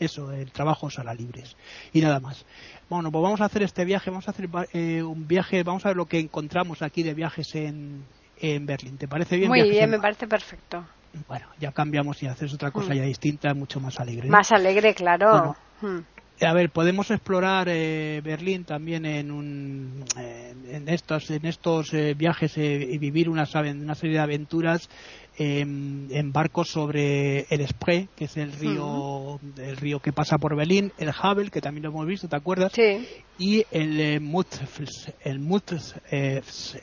eso, 0.00 0.32
el 0.32 0.50
trabajo 0.50 0.90
sala 0.90 1.14
libres 1.14 1.56
y 1.92 2.00
nada 2.00 2.20
más. 2.20 2.44
Bueno, 2.88 3.10
pues 3.10 3.22
vamos 3.22 3.40
a 3.40 3.46
hacer 3.46 3.62
este 3.62 3.84
viaje, 3.84 4.10
vamos 4.10 4.28
a 4.28 4.32
hacer 4.32 4.48
eh, 4.72 5.02
un 5.02 5.26
viaje, 5.26 5.62
vamos 5.62 5.84
a 5.86 5.88
ver 5.88 5.96
lo 5.96 6.06
que 6.06 6.18
encontramos 6.18 6.82
aquí 6.82 7.02
de 7.02 7.14
viajes 7.14 7.54
en, 7.54 8.04
en 8.38 8.66
Berlín. 8.66 8.98
¿Te 8.98 9.08
parece 9.08 9.36
bien? 9.36 9.48
Muy 9.48 9.68
bien, 9.68 9.90
me 9.90 9.98
parece 9.98 10.26
perfecto. 10.26 10.84
Bueno, 11.28 11.46
ya 11.60 11.72
cambiamos 11.72 12.22
y 12.22 12.26
haces 12.26 12.52
otra 12.52 12.70
cosa 12.70 12.92
mm. 12.92 12.96
ya 12.96 13.02
distinta, 13.04 13.54
mucho 13.54 13.80
más 13.80 14.00
alegre. 14.00 14.28
Más 14.28 14.50
alegre, 14.52 14.94
claro. 14.94 15.56
Hmm. 15.80 16.00
A 16.40 16.52
ver, 16.52 16.70
podemos 16.70 17.10
explorar 17.10 17.68
eh, 17.68 18.20
Berlín 18.24 18.64
también 18.64 19.06
en, 19.06 19.30
un, 19.30 20.04
en 20.16 20.88
estos, 20.88 21.30
en 21.30 21.46
estos 21.46 21.92
viajes 22.16 22.56
y 22.58 22.98
vivir 22.98 23.28
una, 23.28 23.44
una 23.54 23.94
serie 23.94 24.16
de 24.16 24.22
aventuras 24.22 24.88
en, 25.36 26.32
barcos 26.32 26.68
sobre 26.68 27.46
el 27.50 27.66
Spree, 27.66 28.08
que 28.16 28.26
es 28.26 28.36
el 28.36 28.52
río, 28.52 29.40
el 29.56 29.76
río 29.76 30.00
que 30.00 30.12
pasa 30.12 30.38
por 30.38 30.56
Berlín, 30.56 30.92
el 30.98 31.10
Havel, 31.18 31.50
que 31.50 31.60
también 31.60 31.84
lo 31.84 31.90
hemos 31.90 32.06
visto, 32.06 32.28
¿te 32.28 32.36
acuerdas? 32.36 32.72
Sí. 32.72 33.06
Y 33.38 33.64
el 33.70 34.00
eh, 34.00 34.14
el 34.14 35.40
Mut, 35.40 35.72
eh, 36.10 36.40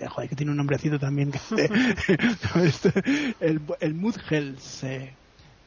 joder, 0.10 0.30
que 0.30 0.36
tiene 0.36 0.52
un 0.52 0.58
nombrecito 0.58 1.00
también, 1.00 1.32
el, 3.40 3.62
el 3.80 3.94
Mutgels, 3.94 4.86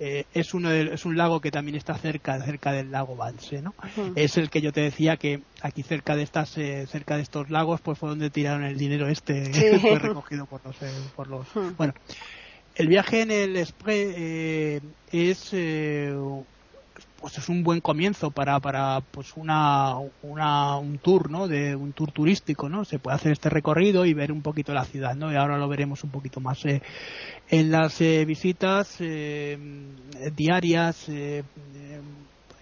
eh, 0.01 0.25
es, 0.35 0.55
uno 0.55 0.73
es 0.73 1.05
un 1.05 1.17
lago 1.17 1.41
que 1.41 1.51
también 1.51 1.77
está 1.77 1.95
cerca 1.95 2.41
cerca 2.43 2.73
del 2.73 2.91
lago 2.91 3.17
Vance 3.17 3.63
¿no? 3.63 3.75
Es 4.17 4.37
el 4.37 4.51
que 4.51 4.61
yo 4.61 4.73
te 4.73 4.81
decía 4.81 5.17
que 5.17 5.41
aquí 5.63 5.83
cerca 5.83 6.17
de 6.17 6.23
estas 6.23 6.59
eh, 6.59 6.87
cerca 6.89 7.17
de 7.17 7.23
estos 7.23 7.51
lagos 7.51 7.81
pues 7.81 7.99
fue 7.99 8.09
donde 8.09 8.31
tiraron 8.31 8.65
el 8.65 8.77
dinero 8.77 9.09
este 9.09 9.45
fue 9.81 9.99
recogido 9.99 10.47
por 10.47 10.65
los 10.65 10.77
por 11.15 11.29
los 11.29 11.47
bueno 11.77 11.95
el 12.75 12.89
viaje 12.89 13.23
en 13.23 13.31
el 13.31 13.65
Spray 13.65 14.13
eh, 14.17 14.81
es 15.13 15.51
eh, 15.53 16.13
pues 17.25 17.39
es 17.39 17.49
un 17.49 17.63
buen 17.63 17.81
comienzo 17.81 18.31
para 18.31 18.61
para 18.61 19.01
pues 19.01 19.33
una, 19.35 19.95
una 20.21 20.77
un 20.77 20.99
tour 20.99 21.31
no 21.31 21.49
de 21.49 21.75
un 21.75 21.95
tour 21.95 22.13
turístico 22.13 22.69
no 22.69 22.85
se 22.85 22.99
puede 22.99 23.17
hacer 23.17 23.33
este 23.33 23.49
recorrido 23.49 24.05
y 24.05 24.13
ver 24.13 24.31
un 24.31 24.43
poquito 24.43 24.75
la 24.75 24.85
ciudad 24.85 25.15
no 25.15 25.33
y 25.33 25.37
ahora 25.37 25.57
lo 25.57 25.67
veremos 25.67 26.05
un 26.05 26.11
poquito 26.11 26.41
más 26.41 26.63
eh, 26.67 26.83
en 27.49 27.71
las 27.71 27.99
visitas 27.99 28.99
diarias 30.37 31.09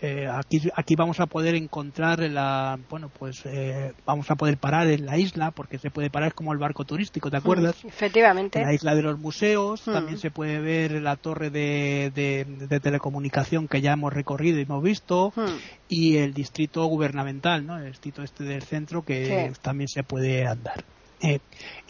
eh, 0.04 0.26
aquí, 0.28 0.60
aquí 0.74 0.96
vamos 0.96 1.20
a 1.20 1.26
poder 1.26 1.54
encontrar 1.54 2.18
la, 2.18 2.76
bueno, 2.90 3.08
pues 3.08 3.46
eh, 3.46 3.92
vamos 4.04 4.28
a 4.32 4.34
poder 4.34 4.58
parar 4.58 4.88
en 4.88 5.06
la 5.06 5.16
isla, 5.16 5.52
porque 5.52 5.78
se 5.78 5.92
puede 5.92 6.10
parar 6.10 6.34
como 6.34 6.52
el 6.52 6.58
barco 6.58 6.84
turístico, 6.84 7.30
¿te 7.30 7.36
acuerdas? 7.36 7.76
efectivamente. 7.84 8.58
En 8.58 8.66
la 8.66 8.74
isla 8.74 8.96
de 8.96 9.02
los 9.02 9.20
museos, 9.20 9.86
mm. 9.86 9.92
también 9.92 10.18
se 10.18 10.32
puede 10.32 10.58
ver 10.58 11.00
la 11.00 11.14
torre 11.14 11.50
de, 11.50 12.10
de, 12.12 12.80
telecomunicación 12.80 13.68
que 13.68 13.80
ya 13.80 13.92
hemos 13.92 14.12
recorrido 14.12 14.58
y 14.58 14.62
hemos 14.62 14.82
visto, 14.82 15.32
mm. 15.36 15.56
y 15.88 16.16
el 16.16 16.34
distrito 16.34 16.84
gubernamental, 16.86 17.64
¿no? 17.64 17.78
El 17.78 17.92
distrito 17.92 18.24
este 18.24 18.42
del 18.42 18.62
centro 18.62 19.04
que 19.04 19.52
también 19.62 19.86
se 19.86 20.02
puede 20.02 20.48
andar. 20.48 20.82
Eh, 21.22 21.38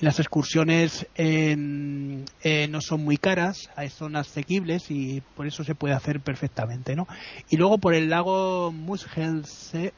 las 0.01 0.21
excursiones 0.21 1.07
eh, 1.15 1.57
no 1.57 2.81
son 2.83 3.03
muy 3.03 3.17
caras, 3.17 3.71
son 3.89 4.17
asequibles 4.17 4.91
y 4.91 5.23
por 5.35 5.47
eso 5.47 5.65
se 5.65 5.75
puede 5.75 5.95
hacer 5.95 6.21
perfectamente, 6.21 6.95
¿no? 6.95 7.09
Y 7.49 7.57
luego 7.57 7.79
por 7.79 7.95
el 7.95 8.11
lago 8.11 8.73
Mushelse 8.73 9.95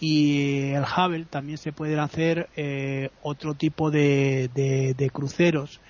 y 0.00 0.72
el 0.72 0.84
Havel 0.84 1.26
también 1.26 1.56
se 1.56 1.72
pueden 1.72 1.98
hacer 1.98 2.50
eh, 2.56 3.08
otro 3.22 3.54
tipo 3.54 3.90
de, 3.90 5.10
cruceros. 5.14 5.80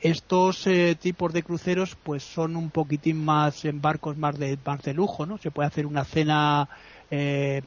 Estos 0.00 0.66
tipos 1.00 1.32
de 1.32 1.42
cruceros 1.42 1.96
pues 2.02 2.22
son 2.22 2.56
un 2.56 2.70
poquitín 2.70 3.22
más 3.22 3.64
en 3.66 3.82
barcos 3.82 4.16
más 4.16 4.38
de, 4.38 4.58
más 4.64 4.82
de 4.82 4.94
lujo, 4.94 5.26
¿no? 5.26 5.36
Se 5.36 5.50
puede 5.50 5.68
hacer 5.68 5.86
una 5.86 6.04
cena 6.04 6.68
eh, 7.14 7.60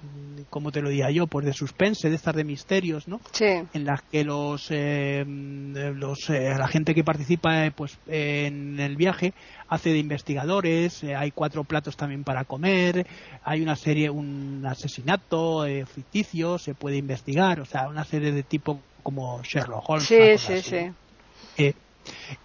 como 0.49 0.71
te 0.71 0.81
lo 0.81 0.89
diría 0.89 1.11
yo, 1.11 1.27
pues 1.27 1.45
de 1.45 1.53
suspense, 1.53 2.09
de 2.09 2.15
estas 2.15 2.35
de 2.35 2.43
misterios, 2.43 3.07
¿no? 3.07 3.21
Sí. 3.31 3.45
En 3.73 3.85
las 3.85 4.01
que 4.01 4.23
los, 4.23 4.71
eh, 4.71 5.23
los 5.23 6.31
eh, 6.31 6.55
la 6.57 6.67
gente 6.67 6.95
que 6.95 7.03
participa 7.03 7.67
eh, 7.67 7.71
pues 7.71 7.95
en 8.07 8.79
el 8.79 8.95
viaje 8.95 9.33
hace 9.67 9.91
de 9.91 9.99
investigadores, 9.99 11.03
hay 11.03 11.29
cuatro 11.29 11.63
platos 11.63 11.95
también 11.95 12.23
para 12.23 12.43
comer, 12.43 13.05
hay 13.43 13.61
una 13.61 13.75
serie, 13.75 14.09
un 14.09 14.65
asesinato 14.67 15.63
ficticio, 15.85 16.57
se 16.57 16.73
puede 16.73 16.97
investigar, 16.97 17.59
o 17.59 17.65
sea, 17.65 17.87
una 17.87 18.03
serie 18.03 18.31
de 18.31 18.41
tipo 18.41 18.79
como 19.03 19.43
Sherlock 19.43 19.87
Holmes. 19.87 20.07
Sí, 20.07 20.37
sí, 20.39 20.61
sí. 20.63 21.75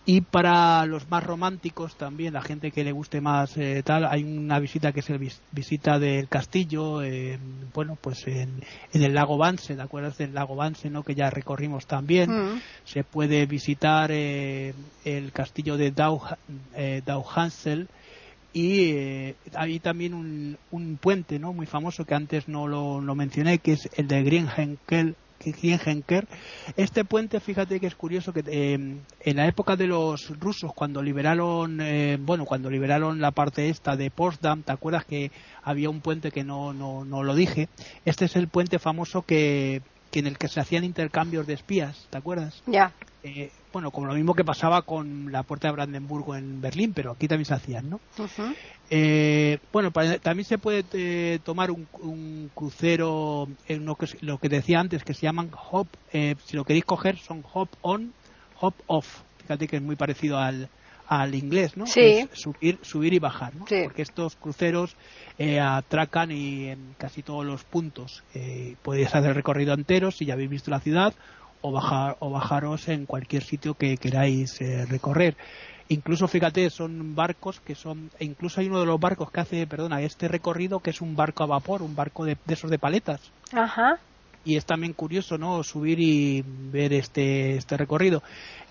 Y 0.04 0.22
para 0.22 0.84
los 0.86 1.10
más 1.10 1.22
románticos 1.22 1.96
también, 1.96 2.34
la 2.34 2.42
gente 2.42 2.70
que 2.70 2.84
le 2.84 2.92
guste 2.92 3.20
más 3.20 3.56
eh, 3.56 3.82
tal, 3.84 4.06
hay 4.06 4.24
una 4.24 4.58
visita 4.58 4.92
que 4.92 5.00
es 5.00 5.10
la 5.10 5.18
visita 5.52 5.98
del 5.98 6.28
castillo, 6.28 7.02
eh, 7.02 7.38
bueno, 7.74 7.96
pues 8.00 8.26
en, 8.26 8.62
el 8.92 9.14
lago 9.14 9.38
Vance, 9.38 9.74
¿te 9.74 9.82
acuerdas 9.82 10.18
del 10.18 10.34
lago 10.34 10.56
Vance, 10.56 10.90
no? 10.90 11.02
Que 11.02 11.14
ya 11.14 11.30
recorrimos 11.30 11.86
también. 11.86 12.30
Mm. 12.30 12.62
Se 12.84 13.04
puede 13.04 13.46
visitar 13.46 14.10
eh, 14.12 14.74
el 15.04 15.32
castillo 15.32 15.76
de 15.76 15.92
Dau, 15.92 16.20
Hansel 17.34 17.88
y 18.52 19.34
hay 19.54 19.78
también 19.78 20.12
un, 20.12 20.58
un, 20.72 20.96
puente, 20.96 21.38
¿no? 21.38 21.52
Muy 21.52 21.66
famoso 21.66 22.04
que 22.04 22.14
antes 22.14 22.48
no 22.48 22.66
lo, 22.66 23.00
lo 23.00 23.14
mencioné, 23.14 23.58
que 23.58 23.72
es 23.72 23.88
el 23.96 24.08
de 24.08 24.22
Greenhenkel 24.24 25.14
Este 26.76 27.04
puente, 27.04 27.40
fíjate 27.40 27.80
que 27.80 27.86
es 27.86 27.94
curioso 27.94 28.32
que 28.32 28.44
eh, 28.46 28.74
en 28.74 29.36
la 29.36 29.46
época 29.46 29.76
de 29.76 29.86
los 29.86 30.38
rusos, 30.38 30.72
cuando 30.74 31.02
liberaron, 31.02 31.80
eh, 31.80 32.18
bueno, 32.20 32.44
cuando 32.44 32.70
liberaron 32.70 33.20
la 33.20 33.30
parte 33.30 33.68
esta 33.68 33.96
de 33.96 34.10
Potsdam, 34.10 34.62
¿te 34.62 34.72
acuerdas 34.72 35.04
que 35.04 35.30
había 35.62 35.90
un 35.90 36.00
puente 36.00 36.30
que 36.30 36.44
no, 36.44 36.72
no, 36.72 37.04
no 37.04 37.22
lo 37.22 37.34
dije? 37.34 37.68
Este 38.04 38.26
es 38.26 38.36
el 38.36 38.48
puente 38.48 38.78
famoso 38.78 39.22
que, 39.22 39.82
en 40.12 40.26
el 40.26 40.36
que 40.36 40.48
se 40.48 40.60
hacían 40.60 40.84
intercambios 40.84 41.46
de 41.46 41.54
espías, 41.54 42.06
¿te 42.10 42.18
acuerdas? 42.18 42.62
Ya. 42.66 42.92
Eh, 43.22 43.50
bueno, 43.72 43.90
como 43.90 44.06
lo 44.06 44.14
mismo 44.14 44.34
que 44.34 44.44
pasaba 44.44 44.82
con 44.82 45.30
la 45.30 45.42
puerta 45.42 45.68
de 45.68 45.72
Brandenburgo 45.72 46.34
en 46.34 46.60
Berlín, 46.60 46.92
pero 46.94 47.12
aquí 47.12 47.28
también 47.28 47.46
se 47.46 47.54
hacían, 47.54 47.88
¿no? 47.88 48.00
Eh, 48.90 49.58
bueno, 49.72 49.92
también 50.20 50.44
se 50.44 50.58
puede 50.58 50.84
eh, 50.92 51.38
tomar 51.44 51.70
un, 51.70 52.50
crucero, 52.54 53.48
en 53.68 53.84
lo 53.84 53.94
que, 53.94 54.06
lo 54.22 54.38
que 54.38 54.48
decía 54.48 54.80
antes, 54.80 55.04
que 55.04 55.14
se 55.14 55.22
llaman 55.22 55.50
hop, 55.70 55.86
si 56.12 56.56
lo 56.56 56.64
queréis 56.64 56.84
coger, 56.84 57.18
son 57.18 57.44
hop 57.52 57.68
on, 57.82 58.12
hop 58.60 58.74
off. 58.86 59.22
Fíjate 59.42 59.68
que 59.68 59.76
es 59.76 59.82
muy 59.82 59.96
parecido 59.96 60.38
al, 60.38 60.68
al 61.06 61.34
inglés, 61.34 61.76
¿no? 61.76 61.86
Sí. 61.86 62.28
subir, 62.32 62.78
subir 62.82 63.14
y 63.14 63.18
bajar, 63.20 63.54
¿no? 63.54 63.66
Sí. 63.68 63.82
Porque 63.84 64.02
estos 64.02 64.34
cruceros 64.36 64.96
atracan 65.60 66.32
y 66.32 66.68
en 66.68 66.94
casi 66.98 67.22
todos 67.22 67.46
los 67.46 67.64
puntos. 67.64 68.24
podéis 68.82 69.14
hacer 69.14 69.30
el 69.30 69.34
recorrido 69.36 69.74
entero 69.74 70.10
si 70.10 70.26
ya 70.26 70.34
habéis 70.34 70.50
visto 70.50 70.70
la 70.70 70.80
ciudad 70.80 71.14
o, 71.60 71.72
bajar, 71.72 72.16
o 72.20 72.30
bajaros 72.30 72.88
en 72.88 73.06
cualquier 73.06 73.42
sitio 73.42 73.74
que 73.74 73.96
queráis 73.96 74.60
eh, 74.60 74.86
recorrer. 74.86 75.36
Incluso, 75.88 76.28
fíjate, 76.28 76.70
son 76.70 77.16
barcos 77.16 77.60
que 77.60 77.74
son, 77.74 78.10
e 78.18 78.24
incluso 78.24 78.60
hay 78.60 78.68
uno 78.68 78.78
de 78.78 78.86
los 78.86 79.00
barcos 79.00 79.30
que 79.30 79.40
hace, 79.40 79.66
perdona, 79.66 80.00
este 80.02 80.28
recorrido 80.28 80.78
que 80.78 80.90
es 80.90 81.00
un 81.00 81.16
barco 81.16 81.42
a 81.42 81.46
vapor, 81.46 81.82
un 81.82 81.96
barco 81.96 82.24
de, 82.24 82.36
esos 82.48 82.70
de 82.70 82.78
paletas. 82.78 83.20
Ajá. 83.52 83.98
Y 84.44 84.56
es 84.56 84.64
también 84.64 84.92
curioso, 84.92 85.36
¿no? 85.36 85.62
Subir 85.64 85.98
y 86.00 86.44
ver 86.46 86.92
este, 86.92 87.56
este 87.56 87.76
recorrido. 87.76 88.22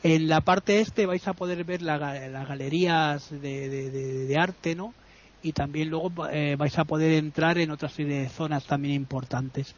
En 0.01 0.29
la 0.29 0.41
parte 0.41 0.79
este 0.79 1.05
vais 1.05 1.27
a 1.27 1.33
poder 1.33 1.63
ver 1.65 1.81
las 1.81 1.99
galerías 2.47 3.29
de, 3.29 3.91
de 4.27 4.37
arte, 4.39 4.73
¿no? 4.75 4.93
Y 5.41 5.53
también 5.53 5.89
luego 5.89 6.11
eh, 6.31 6.55
vais 6.57 6.77
a 6.77 6.85
poder 6.85 7.13
entrar 7.13 7.57
en 7.57 7.71
otra 7.71 7.89
serie 7.89 8.21
de 8.21 8.29
zonas 8.29 8.65
también 8.65 8.95
importantes. 8.95 9.75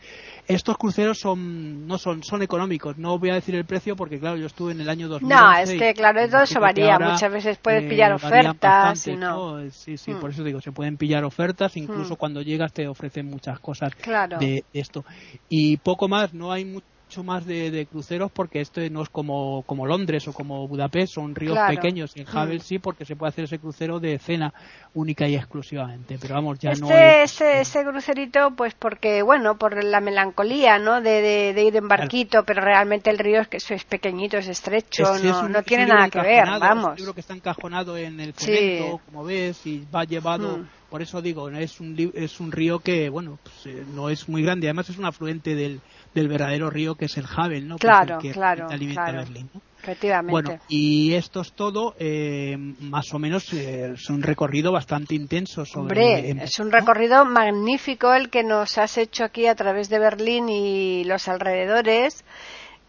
Estos 0.48 0.78
cruceros 0.78 1.20
son 1.20 1.88
no 1.88 1.98
son 1.98 2.24
son 2.24 2.42
económicos, 2.42 2.98
no 2.98 3.18
voy 3.20 3.30
a 3.30 3.36
decir 3.36 3.56
el 3.56 3.66
precio 3.66 3.96
porque 3.96 4.20
claro, 4.20 4.38
yo 4.38 4.48
estuve 4.48 4.72
en 4.72 4.82
el 4.82 4.90
año 4.90 5.08
2000. 5.08 5.30
No, 5.30 5.54
es 5.54 5.72
que 5.72 5.94
claro, 5.94 6.28
todo 6.30 6.44
eso 6.44 6.60
varía, 6.60 6.98
muchas 7.00 7.32
veces 7.32 7.58
puedes 7.58 7.84
eh, 7.84 7.90
pillar 7.90 8.14
ofertas 8.14 9.08
no. 9.18 9.70
Sí, 9.72 9.98
sí, 9.98 10.14
por 10.14 10.30
hmm. 10.30 10.34
eso 10.34 10.44
digo, 10.44 10.62
se 10.62 10.72
pueden 10.72 10.98
pillar 10.98 11.24
ofertas, 11.24 11.78
incluso 11.78 12.14
hmm. 12.14 12.18
cuando 12.18 12.42
llegas 12.42 12.74
te 12.74 12.88
ofrecen 12.88 13.28
muchas 13.28 13.60
cosas 13.60 13.92
de 14.40 14.64
esto. 14.74 15.06
Y 15.50 15.78
poco 15.78 16.08
más, 16.08 16.34
no 16.34 16.52
hay 16.52 16.66
mucho 16.66 16.86
más 17.24 17.46
de, 17.46 17.88
cruceros 17.90 18.32
porque 18.32 18.62
esto 18.62 18.82
no 18.90 19.04
es 19.04 19.10
como, 19.10 19.64
como 19.66 19.86
Londres 19.86 20.28
o 20.28 20.34
como 20.34 20.68
Budapest, 20.68 21.16
son 21.16 21.36
ríos 21.36 21.58
pequeños. 21.68 22.16
En 22.16 22.26
Havel 22.28 22.60
mm. 22.60 22.62
sí, 22.62 22.80
porque 22.80 23.06
se 23.06 23.16
puede 23.16 23.30
hacer 23.30 23.44
ese 23.44 23.60
crucero 23.60 24.00
de 24.00 24.18
cena 24.18 24.54
única 24.94 25.28
y 25.28 25.36
exclusivamente. 25.36 26.18
Pero 26.20 26.36
vamos, 26.36 26.60
ya 26.60 26.72
este, 26.72 26.86
no. 26.86 26.92
Ese, 26.92 27.62
ese 27.62 27.84
crucerito, 27.84 28.52
pues 28.56 28.74
porque, 28.74 29.22
bueno, 29.22 29.58
por 29.58 29.84
la 29.84 30.00
melancolía, 30.00 30.80
¿no? 30.80 31.02
De, 31.02 31.22
de, 31.54 31.64
ir 31.64 31.76
en 31.76 31.88
barquito, 31.88 32.44
pero 32.44 32.62
realmente 32.62 33.10
el 33.10 33.20
río 33.20 33.42
es 33.42 33.48
que 33.48 33.58
es 33.58 33.84
pequeñito, 33.86 34.38
es 34.38 34.48
estrecho, 34.48 35.18
no, 35.22 35.50
no 35.50 35.64
tiene 35.64 35.86
nada 35.86 36.10
que 36.10 36.22
ver, 36.22 36.46
vamos. 36.60 37.00
Es 37.00 37.08
un 37.08 37.14
que 37.14 37.20
está 37.20 37.34
encajonado 37.34 37.98
en 37.98 38.20
el 38.20 38.34
cemento, 38.34 39.02
como 39.06 39.24
ves, 39.24 39.66
y 39.66 39.86
va 39.94 40.06
llevado. 40.06 40.60
Mm. 40.60 40.81
Por 40.92 41.02
eso 41.02 41.22
digo, 41.22 41.50
es 41.50 41.80
un, 41.80 41.96
es 42.14 42.42
un 42.42 42.52
río 42.52 42.80
que, 42.80 43.08
bueno, 43.08 43.40
pues, 43.42 43.66
eh, 43.66 43.86
no 43.96 44.10
es 44.10 44.28
muy 44.28 44.44
grande. 44.44 44.68
Además, 44.68 44.90
es 44.90 44.98
un 44.98 45.06
afluente 45.06 45.56
del, 45.56 45.80
del 46.14 46.28
verdadero 46.28 46.70
río 46.70 46.96
que 46.96 47.06
es 47.06 47.16
el 47.16 47.24
Havel, 47.34 47.66
¿no? 47.66 47.78
Claro, 47.78 48.20
que 48.20 48.32
claro, 48.32 48.68
Berlín, 48.68 49.50
Efectivamente. 49.82 50.32
Bueno, 50.32 50.60
y 50.68 51.14
esto 51.14 51.40
es 51.42 51.54
todo, 51.54 51.96
eh, 51.98 52.56
más 52.82 53.14
o 53.14 53.20
menos 53.20 53.52
eh, 53.54 53.94
es 53.94 54.10
un 54.10 54.22
recorrido 54.22 54.74
bastante 54.74 55.16
intenso. 55.16 55.66
Sobre, 55.66 55.82
Hombre, 55.82 56.44
es 56.44 56.60
un 56.60 56.74
recorrido 56.74 57.24
magnífico 57.24 58.14
el 58.14 58.30
que 58.30 58.44
nos 58.44 58.78
has 58.78 58.98
hecho 58.98 59.24
aquí 59.24 59.48
a 59.48 59.56
través 59.56 59.88
de 59.88 59.98
Berlín 59.98 60.50
y 60.50 61.06
los 61.06 61.30
alrededores. 61.30 62.26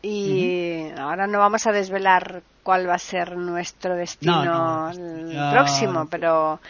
Y 0.03 0.91
ahora 0.99 1.29
no 1.29 1.39
vamos 1.39 1.65
a 1.69 1.73
desvelar 1.73 2.43
cuál 2.65 2.89
va 2.89 2.95
a 2.95 2.99
ser 2.99 3.37
nuestro 3.37 3.95
destino 3.95 4.91
próximo, 5.53 6.07
pero 6.11 6.61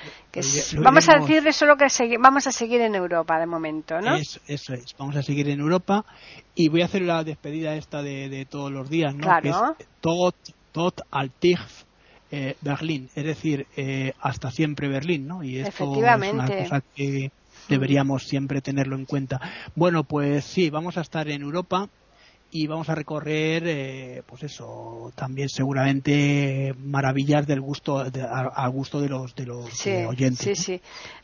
vamos 0.79 1.09
a 1.09 1.19
decirle 1.19 1.53
solo 1.53 1.77
que 1.77 1.87
vamos 2.19 2.47
a 2.47 2.53
seguir 2.53 2.83
en 2.83 2.95
Europa 2.95 3.39
de 3.39 3.47
momento, 3.47 4.01
¿no? 4.01 4.15
eso 4.15 4.41
es, 4.47 4.95
vamos 4.99 5.17
a 5.17 5.23
seguir 5.23 5.49
en 5.49 5.61
Europa 5.61 6.05
y 6.55 6.69
voy 6.69 6.83
a 6.83 6.85
hacer 6.85 7.03
la 7.03 7.25
despedida 7.25 7.75
esta 7.75 8.03
de, 8.03 8.47
todos 8.51 8.71
los 8.71 8.91
días, 8.91 9.15
¿no? 9.15 9.23
Claro. 9.23 9.43
Que 9.43 9.83
es 9.83 9.89
tot, 10.01 10.37
tot 10.73 11.01
eh, 12.31 12.57
Berlín, 12.61 13.09
es 13.15 13.25
decir, 13.25 13.67
eh, 13.77 14.13
hasta 14.21 14.51
siempre 14.51 14.89
Berlín, 14.89 15.27
¿no? 15.27 15.43
Y 15.43 15.59
esto 15.59 15.93
es 15.93 15.99
una 15.99 16.47
cosa 16.47 16.83
que 16.95 17.31
deberíamos 17.69 18.25
siempre 18.25 18.61
tenerlo 18.61 18.97
en 18.97 19.07
cuenta. 19.07 19.41
Bueno, 19.75 20.05
pues 20.05 20.45
sí, 20.45 20.69
vamos 20.71 20.99
a 20.99 21.03
estar 21.03 21.29
en 21.29 21.43
Europa 21.43 21.89
y 22.55 22.67
vamos 22.67 22.91
a 22.91 22.95
recorrer, 22.95 23.63
eh, 23.67 24.23
pues 24.27 24.43
eso, 24.43 25.11
también 25.15 25.49
seguramente 25.49 26.75
maravillas 26.85 27.47
del 27.47 27.63
gusto, 27.63 27.99
al 27.99 28.71
gusto 28.71 29.01
de 29.01 29.09
los, 29.09 29.35
de 29.35 29.47
los 29.47 29.87
oyentes. 29.87 30.39
Sí, 30.39 30.55
sí. 30.55 30.81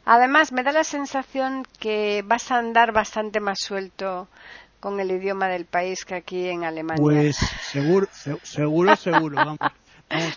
Además, 0.06 0.52
me 0.52 0.62
da 0.62 0.72
la 0.72 0.84
sensación 0.84 1.66
que 1.78 2.24
vas 2.26 2.50
a 2.50 2.56
andar 2.56 2.92
bastante 2.92 3.40
más 3.40 3.58
suelto 3.60 4.28
con 4.80 5.00
el 5.00 5.10
idioma 5.10 5.48
del 5.48 5.66
país 5.66 6.06
que 6.06 6.14
aquí 6.14 6.48
en 6.48 6.64
Alemania. 6.64 7.02
Pues 7.02 7.36
seguro, 7.36 8.06
seguro, 8.42 8.96
seguro, 8.96 9.36
vamos. 9.44 9.58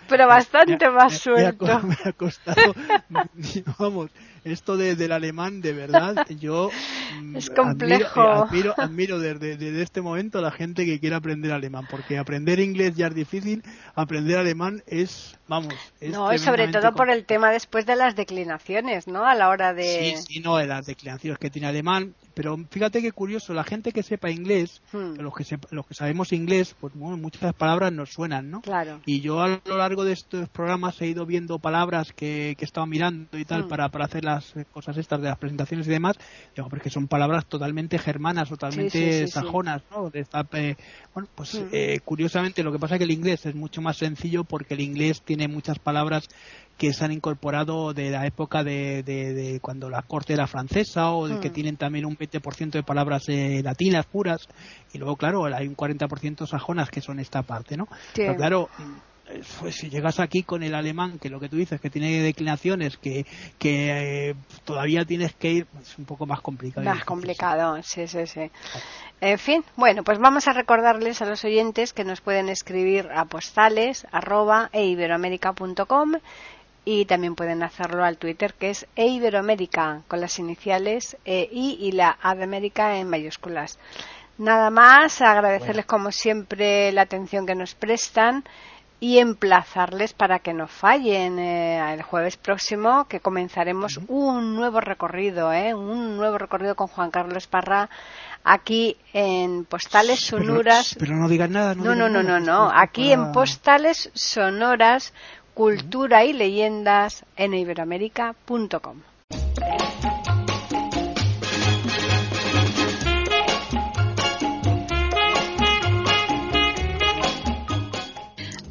Pero 0.09 0.27
bastante 0.27 0.89
más 0.89 1.17
suelto. 1.19 1.65
Me 1.83 1.95
ha, 2.03 2.11
costado, 2.11 2.75
vamos, 3.79 4.11
esto 4.43 4.77
de, 4.77 4.95
del 4.95 5.11
alemán, 5.11 5.61
de 5.61 5.73
verdad, 5.73 6.25
yo 6.39 6.69
mm, 7.21 7.35
es 7.35 7.49
complejo. 7.49 8.21
Admiro, 8.21 8.73
admiro, 8.77 9.19
desde, 9.19 9.57
desde, 9.57 9.81
este 9.81 10.01
momento 10.01 10.39
a 10.39 10.41
la 10.41 10.51
gente 10.51 10.85
que 10.85 10.99
quiere 10.99 11.15
aprender 11.15 11.51
alemán, 11.51 11.87
porque 11.89 12.17
aprender 12.17 12.59
inglés 12.59 12.95
ya 12.95 13.07
es 13.07 13.15
difícil, 13.15 13.63
aprender 13.95 14.37
alemán 14.37 14.83
es, 14.87 15.37
vamos, 15.47 15.73
es 15.99 16.11
No, 16.11 16.33
y 16.33 16.39
sobre 16.39 16.67
todo 16.69 16.93
por 16.93 17.09
el 17.09 17.25
tema 17.25 17.51
después 17.51 17.85
de 17.85 17.95
las 17.95 18.15
declinaciones, 18.15 19.07
¿no? 19.07 19.25
A 19.25 19.35
la 19.35 19.49
hora 19.49 19.73
de... 19.73 20.15
Sí, 20.15 20.33
sí, 20.33 20.39
no, 20.39 20.57
de 20.57 20.67
las 20.67 20.85
declinaciones 20.85 21.37
que 21.37 21.49
tiene 21.49 21.67
alemán, 21.67 22.15
pero 22.33 22.57
fíjate 22.69 23.01
qué 23.01 23.11
curioso, 23.11 23.53
la 23.53 23.63
gente 23.63 23.91
que 23.91 24.03
sepa 24.03 24.31
inglés, 24.31 24.81
hmm. 24.91 25.19
los, 25.19 25.33
que 25.33 25.43
los 25.71 25.85
que 25.85 25.93
sabemos 25.93 26.33
inglés, 26.33 26.75
pues 26.79 26.93
bueno, 26.95 27.17
muchas 27.17 27.53
palabras 27.53 27.91
nos 27.91 28.11
suenan, 28.11 28.49
¿no? 28.49 28.61
Claro. 28.61 29.01
Y 29.05 29.21
yo 29.21 29.41
a 29.41 29.59
lo 29.63 29.77
largo 29.77 30.03
de 30.03 30.13
estos 30.13 30.49
programas 30.49 30.99
he 31.01 31.07
ido 31.07 31.25
viendo 31.25 31.59
palabras 31.59 32.13
que, 32.13 32.55
que 32.57 32.63
he 32.63 32.67
estado 32.67 32.87
mirando 32.87 33.37
y 33.37 33.45
tal 33.45 33.65
hmm. 33.65 33.69
para, 33.69 33.89
para 33.89 34.05
hacer 34.05 34.23
las 34.35 34.53
cosas 34.71 34.97
estas 34.97 35.21
de 35.21 35.27
las 35.29 35.37
presentaciones 35.37 35.87
y 35.87 35.91
demás, 35.91 36.17
digo, 36.55 36.69
porque 36.69 36.89
son 36.89 37.07
palabras 37.07 37.45
totalmente 37.45 37.97
germanas, 37.97 38.49
totalmente 38.49 39.27
sajonas, 39.27 39.81
¿no? 39.91 40.11
bueno, 41.13 41.29
pues 41.35 41.55
hmm. 41.55 41.67
eh, 41.71 41.99
curiosamente 42.03 42.63
lo 42.63 42.71
que 42.71 42.79
pasa 42.79 42.95
es 42.95 42.99
que 42.99 43.05
el 43.05 43.11
inglés 43.11 43.45
es 43.45 43.55
mucho 43.55 43.81
más 43.81 43.97
sencillo 43.97 44.43
porque 44.43 44.73
el 44.73 44.81
inglés 44.81 45.21
tiene 45.21 45.47
muchas 45.47 45.79
palabras 45.79 46.27
que 46.77 46.93
se 46.93 47.05
han 47.05 47.11
incorporado 47.11 47.93
de 47.93 48.09
la 48.09 48.25
época 48.25 48.63
de, 48.63 49.59
cuando 49.61 49.89
la 49.89 50.01
corte 50.01 50.33
era 50.33 50.47
francesa 50.47 51.11
o 51.11 51.27
de 51.27 51.39
que 51.39 51.49
hmm. 51.49 51.53
tienen 51.53 51.77
también 51.77 52.05
un 52.05 52.17
20% 52.17 52.71
de 52.71 52.83
palabras 52.83 53.23
eh, 53.27 53.61
latinas 53.63 54.05
puras 54.05 54.47
y 54.93 54.97
luego 54.97 55.15
claro 55.15 55.45
hay 55.45 55.67
un 55.67 55.75
40% 55.75 56.47
sajonas 56.47 56.89
que 56.89 57.01
son 57.01 57.19
esta 57.19 57.43
parte 57.43 57.77
no 57.77 57.87
pero 58.15 58.35
claro 58.35 58.69
pues 59.59 59.75
si 59.75 59.89
llegas 59.89 60.19
aquí 60.19 60.43
con 60.43 60.63
el 60.63 60.75
alemán, 60.75 61.19
que 61.19 61.29
lo 61.29 61.39
que 61.39 61.49
tú 61.49 61.57
dices, 61.57 61.79
que 61.79 61.89
tiene 61.89 62.21
declinaciones, 62.21 62.97
que, 62.97 63.25
que 63.57 64.29
eh, 64.29 64.35
todavía 64.63 65.05
tienes 65.05 65.33
que 65.33 65.51
ir, 65.51 65.67
es 65.81 65.97
un 65.97 66.05
poco 66.05 66.25
más 66.25 66.41
complicado. 66.41 66.85
Más 66.85 67.03
complicado, 67.03 67.81
sí, 67.83 68.07
sí, 68.07 68.25
sí. 68.27 68.51
En 69.19 69.37
fin, 69.37 69.63
bueno, 69.75 70.03
pues 70.03 70.17
vamos 70.19 70.47
a 70.47 70.53
recordarles 70.53 71.21
a 71.21 71.25
los 71.25 71.43
oyentes 71.45 71.93
que 71.93 72.03
nos 72.03 72.21
pueden 72.21 72.49
escribir 72.49 73.09
a 73.13 73.25
postales 73.25 74.07
arroba 74.11 74.69
eiberoamerica.com 74.73 76.13
y 76.83 77.05
también 77.05 77.35
pueden 77.35 77.61
hacerlo 77.61 78.03
al 78.03 78.17
Twitter 78.17 78.55
que 78.55 78.71
es 78.71 78.87
eiberoamerica 78.95 80.01
con 80.07 80.21
las 80.21 80.39
iniciales 80.39 81.15
e, 81.25 81.47
I 81.51 81.77
y 81.79 81.91
la 81.91 82.17
A 82.21 82.33
de 82.35 82.43
América 82.43 82.97
en 82.97 83.09
mayúsculas. 83.09 83.77
Nada 84.37 84.71
más, 84.71 85.21
agradecerles 85.21 85.85
como 85.85 86.11
siempre 86.11 86.91
la 86.91 87.03
atención 87.03 87.45
que 87.45 87.53
nos 87.53 87.75
prestan 87.75 88.43
y 89.01 89.17
emplazarles 89.17 90.13
para 90.13 90.39
que 90.39 90.53
no 90.53 90.67
fallen 90.67 91.39
eh, 91.39 91.93
el 91.93 92.03
jueves 92.03 92.37
próximo 92.37 93.05
que 93.05 93.19
comenzaremos 93.19 93.99
un 94.07 94.55
nuevo 94.55 94.79
recorrido, 94.79 95.51
eh, 95.51 95.73
un 95.73 96.17
nuevo 96.17 96.37
recorrido 96.37 96.75
con 96.75 96.87
Juan 96.87 97.09
Carlos 97.09 97.47
Parra 97.47 97.89
aquí 98.43 98.97
en 99.11 99.65
Postales 99.65 100.19
Sonoras. 100.19 100.95
Pero, 100.99 101.15
no 101.15 101.27
digan 101.27 101.51
nada. 101.51 101.73
No, 101.73 101.95
no, 101.95 102.09
no, 102.09 102.21
no, 102.21 102.39
no, 102.39 102.71
Aquí 102.71 103.11
en 103.11 103.31
Postales 103.31 104.11
Sonoras, 104.13 105.13
Cultura 105.55 106.23
y 106.23 106.33
Leyendas 106.33 107.25
en 107.35 107.55
iberoamérica.com. 107.55 109.01